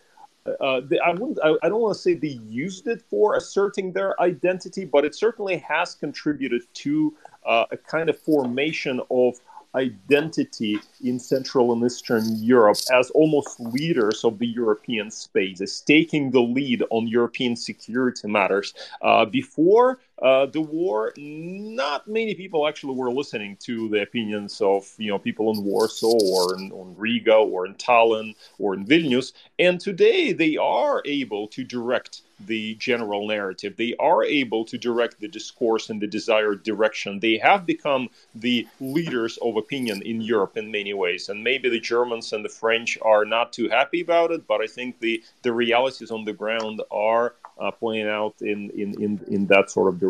uh, 0.59 0.79
they, 0.81 0.99
I 0.99 1.09
wouldn't. 1.11 1.39
I, 1.43 1.55
I 1.63 1.69
don't 1.69 1.81
want 1.81 1.95
to 1.95 2.01
say 2.01 2.13
they 2.13 2.39
used 2.47 2.87
it 2.87 3.01
for 3.09 3.35
asserting 3.35 3.91
their 3.91 4.19
identity, 4.21 4.85
but 4.85 5.03
it 5.03 5.15
certainly 5.15 5.57
has 5.57 5.95
contributed 5.95 6.61
to 6.75 7.15
uh, 7.45 7.65
a 7.71 7.77
kind 7.77 8.09
of 8.09 8.19
formation 8.19 9.01
of 9.09 9.39
identity 9.75 10.79
in 11.03 11.19
Central 11.19 11.73
and 11.73 11.83
Eastern 11.83 12.23
Europe 12.37 12.77
as 12.93 13.09
almost 13.11 13.59
leaders 13.59 14.23
of 14.23 14.39
the 14.39 14.47
European 14.47 15.11
space, 15.11 15.61
as 15.61 15.81
taking 15.81 16.31
the 16.31 16.41
lead 16.41 16.83
on 16.89 17.07
European 17.07 17.55
security 17.55 18.27
matters. 18.27 18.73
Uh, 19.01 19.25
before 19.25 19.99
uh, 20.21 20.45
the 20.45 20.61
war, 20.61 21.13
not 21.17 22.07
many 22.07 22.33
people 22.35 22.67
actually 22.67 22.95
were 22.95 23.11
listening 23.11 23.57
to 23.57 23.89
the 23.89 24.01
opinions 24.01 24.61
of 24.61 24.89
you 24.97 25.09
know 25.09 25.19
people 25.19 25.51
in 25.51 25.63
Warsaw 25.63 26.07
or 26.07 26.55
in, 26.55 26.71
in 26.71 26.95
Riga 26.95 27.35
or 27.35 27.65
in 27.65 27.75
Tallinn 27.75 28.35
or 28.57 28.73
in 28.73 28.85
Vilnius, 28.85 29.33
and 29.59 29.79
today 29.79 30.31
they 30.31 30.55
are 30.57 31.01
able 31.05 31.47
to 31.49 31.63
direct 31.63 32.21
the 32.39 32.75
general 32.75 33.27
narrative. 33.27 33.75
They 33.77 33.95
are 33.99 34.23
able 34.23 34.65
to 34.65 34.77
direct 34.77 35.19
the 35.19 35.27
discourse 35.27 35.89
in 35.89 35.99
the 35.99 36.07
desired 36.07 36.63
direction. 36.63 37.19
They 37.19 37.37
have 37.37 37.65
become 37.65 38.09
the 38.33 38.67
leaders 38.79 39.37
of 39.37 39.57
opinion 39.57 40.01
in 40.01 40.21
Europe 40.21 40.57
in 40.57 40.71
many 40.71 40.93
ways. 40.93 41.29
And 41.29 41.43
maybe 41.43 41.69
the 41.69 41.79
Germans 41.79 42.33
and 42.33 42.43
the 42.43 42.49
French 42.49 42.97
are 43.01 43.25
not 43.25 43.53
too 43.53 43.69
happy 43.69 44.01
about 44.01 44.31
it, 44.31 44.47
but 44.47 44.61
I 44.61 44.67
think 44.67 44.99
the, 44.99 45.23
the 45.43 45.53
realities 45.53 46.11
on 46.11 46.25
the 46.25 46.33
ground 46.33 46.81
are 46.91 47.35
uh, 47.59 47.71
playing 47.71 48.07
out 48.07 48.35
in, 48.41 48.69
in, 48.71 49.01
in, 49.01 49.25
in 49.27 49.45
that 49.47 49.69
sort 49.69 49.87
of 49.87 49.99
direction. 49.99 50.04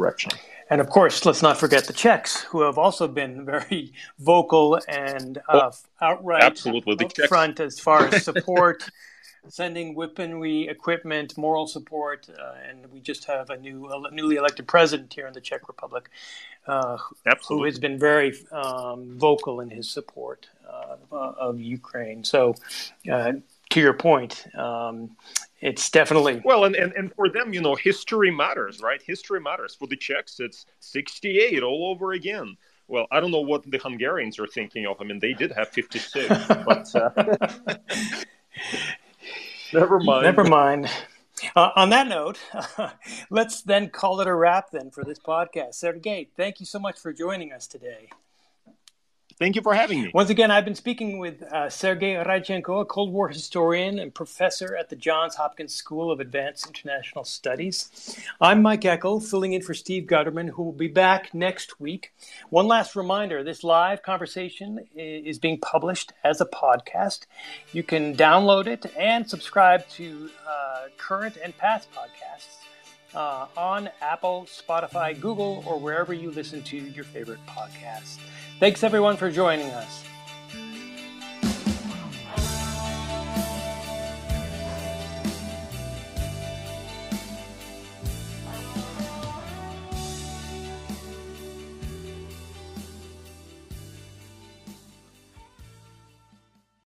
And 0.69 0.81
of 0.81 0.89
course, 0.89 1.25
let's 1.25 1.41
not 1.43 1.58
forget 1.58 1.86
the 1.86 1.93
Czechs, 1.93 2.41
who 2.41 2.62
have 2.62 2.77
also 2.77 3.08
been 3.08 3.45
very 3.53 3.93
vocal 4.19 4.79
and 4.88 5.38
uh, 5.47 5.69
oh, 5.71 6.05
outright 6.05 6.43
absolutely. 6.43 6.95
The 6.95 7.05
upfront 7.05 7.60
as 7.60 7.79
far 7.79 8.08
as 8.08 8.23
support 8.31 8.89
sending 9.47 9.95
weaponry, 9.95 10.67
equipment, 10.67 11.38
moral 11.38 11.67
support, 11.67 12.27
uh, 12.29 12.53
and 12.67 12.91
we 12.91 12.99
just 12.99 13.25
have 13.25 13.49
a 13.49 13.58
new, 13.58 13.86
uh, 13.88 14.10
newly 14.12 14.38
elected 14.38 14.67
president 14.67 15.13
here 15.13 15.27
in 15.27 15.34
the 15.34 15.41
Czech 15.41 15.67
Republic, 15.67 16.10
uh, 16.67 16.97
who 17.47 17.63
has 17.63 17.79
been 17.79 17.99
very 17.99 18.36
um, 18.51 19.17
vocal 19.17 19.60
in 19.60 19.69
his 19.69 19.89
support 19.89 20.47
uh, 20.67 20.95
of 21.15 21.60
Ukraine. 21.60 22.23
So, 22.23 22.55
uh, 23.12 23.34
to 23.71 23.79
your 23.79 23.93
point, 23.93 24.45
um, 24.55 25.15
it's 25.61 25.89
definitely 25.89 26.41
well, 26.43 26.65
and, 26.65 26.75
and 26.75 26.93
and 26.93 27.13
for 27.13 27.29
them, 27.29 27.53
you 27.53 27.61
know, 27.61 27.75
history 27.75 28.31
matters, 28.31 28.81
right? 28.81 29.01
History 29.01 29.39
matters. 29.39 29.75
For 29.75 29.87
the 29.87 29.95
Czechs, 29.95 30.39
it's 30.39 30.65
'68 30.79 31.63
all 31.63 31.91
over 31.91 32.13
again 32.13 32.57
well, 32.87 33.07
I 33.11 33.19
don't 33.19 33.31
know 33.31 33.41
what 33.41 33.69
the 33.69 33.77
Hungarians 33.77 34.39
are 34.39 34.47
thinking 34.47 34.85
of. 34.85 34.97
I 35.01 35.05
mean, 35.05 35.19
they 35.19 35.33
did 35.33 35.51
have 35.53 35.69
56, 35.69 36.27
but 36.47 36.95
uh, 36.95 37.77
Never 39.73 39.99
mind. 39.99 40.23
Never 40.23 40.43
mind. 40.43 40.89
Uh, 41.55 41.71
on 41.75 41.89
that 41.89 42.07
note, 42.07 42.39
let's 43.29 43.61
then 43.61 43.89
call 43.89 44.21
it 44.21 44.27
a 44.27 44.33
wrap 44.33 44.71
then 44.71 44.89
for 44.89 45.03
this 45.03 45.19
podcast. 45.19 45.75
Sergey, 45.75 46.29
thank 46.37 46.59
you 46.59 46.65
so 46.65 46.79
much 46.79 46.99
for 46.99 47.11
joining 47.11 47.51
us 47.51 47.67
today. 47.67 48.09
Thank 49.37 49.57
you 49.57 49.61
for 49.61 49.73
having 49.73 50.01
me. 50.01 50.11
Once 50.13 50.29
again, 50.29 50.49
I've 50.49 50.63
been 50.63 50.75
speaking 50.75 51.17
with 51.17 51.43
uh, 51.43 51.69
Sergey 51.69 52.13
Radchenko, 52.13 52.79
a 52.79 52.85
Cold 52.85 53.11
War 53.11 53.27
historian 53.27 53.99
and 53.99 54.13
professor 54.13 54.77
at 54.77 54.89
the 54.89 54.95
Johns 54.95 55.35
Hopkins 55.35 55.75
School 55.75 56.09
of 56.09 56.21
Advanced 56.21 56.67
International 56.67 57.25
Studies. 57.25 58.17
I'm 58.39 58.61
Mike 58.61 58.81
Eckel, 58.81 59.21
filling 59.21 59.51
in 59.51 59.61
for 59.61 59.73
Steve 59.73 60.05
Gutterman, 60.05 60.47
who 60.51 60.63
will 60.63 60.71
be 60.71 60.87
back 60.87 61.33
next 61.33 61.81
week. 61.81 62.13
One 62.49 62.67
last 62.67 62.95
reminder 62.95 63.43
this 63.43 63.61
live 63.61 64.03
conversation 64.03 64.87
is 64.95 65.37
being 65.37 65.59
published 65.59 66.13
as 66.23 66.39
a 66.39 66.45
podcast. 66.45 67.25
You 67.73 67.83
can 67.83 68.15
download 68.15 68.67
it 68.67 68.85
and 68.97 69.29
subscribe 69.29 69.85
to 69.89 70.29
uh, 70.47 70.87
current 70.97 71.35
and 71.43 71.57
past 71.57 71.89
podcasts 71.91 72.54
uh, 73.15 73.47
on 73.58 73.89
Apple, 74.01 74.47
Spotify, 74.49 75.19
Google, 75.19 75.63
or 75.65 75.80
wherever 75.80 76.13
you 76.13 76.32
listen 76.32 76.62
to 76.63 76.78
your 76.78 77.06
favorite 77.06 77.39
podcasts. 77.47 78.17
Thanks 78.60 78.84
everyone 78.84 79.17
for 79.17 79.32
joining 79.32 79.67
us. 79.71 80.06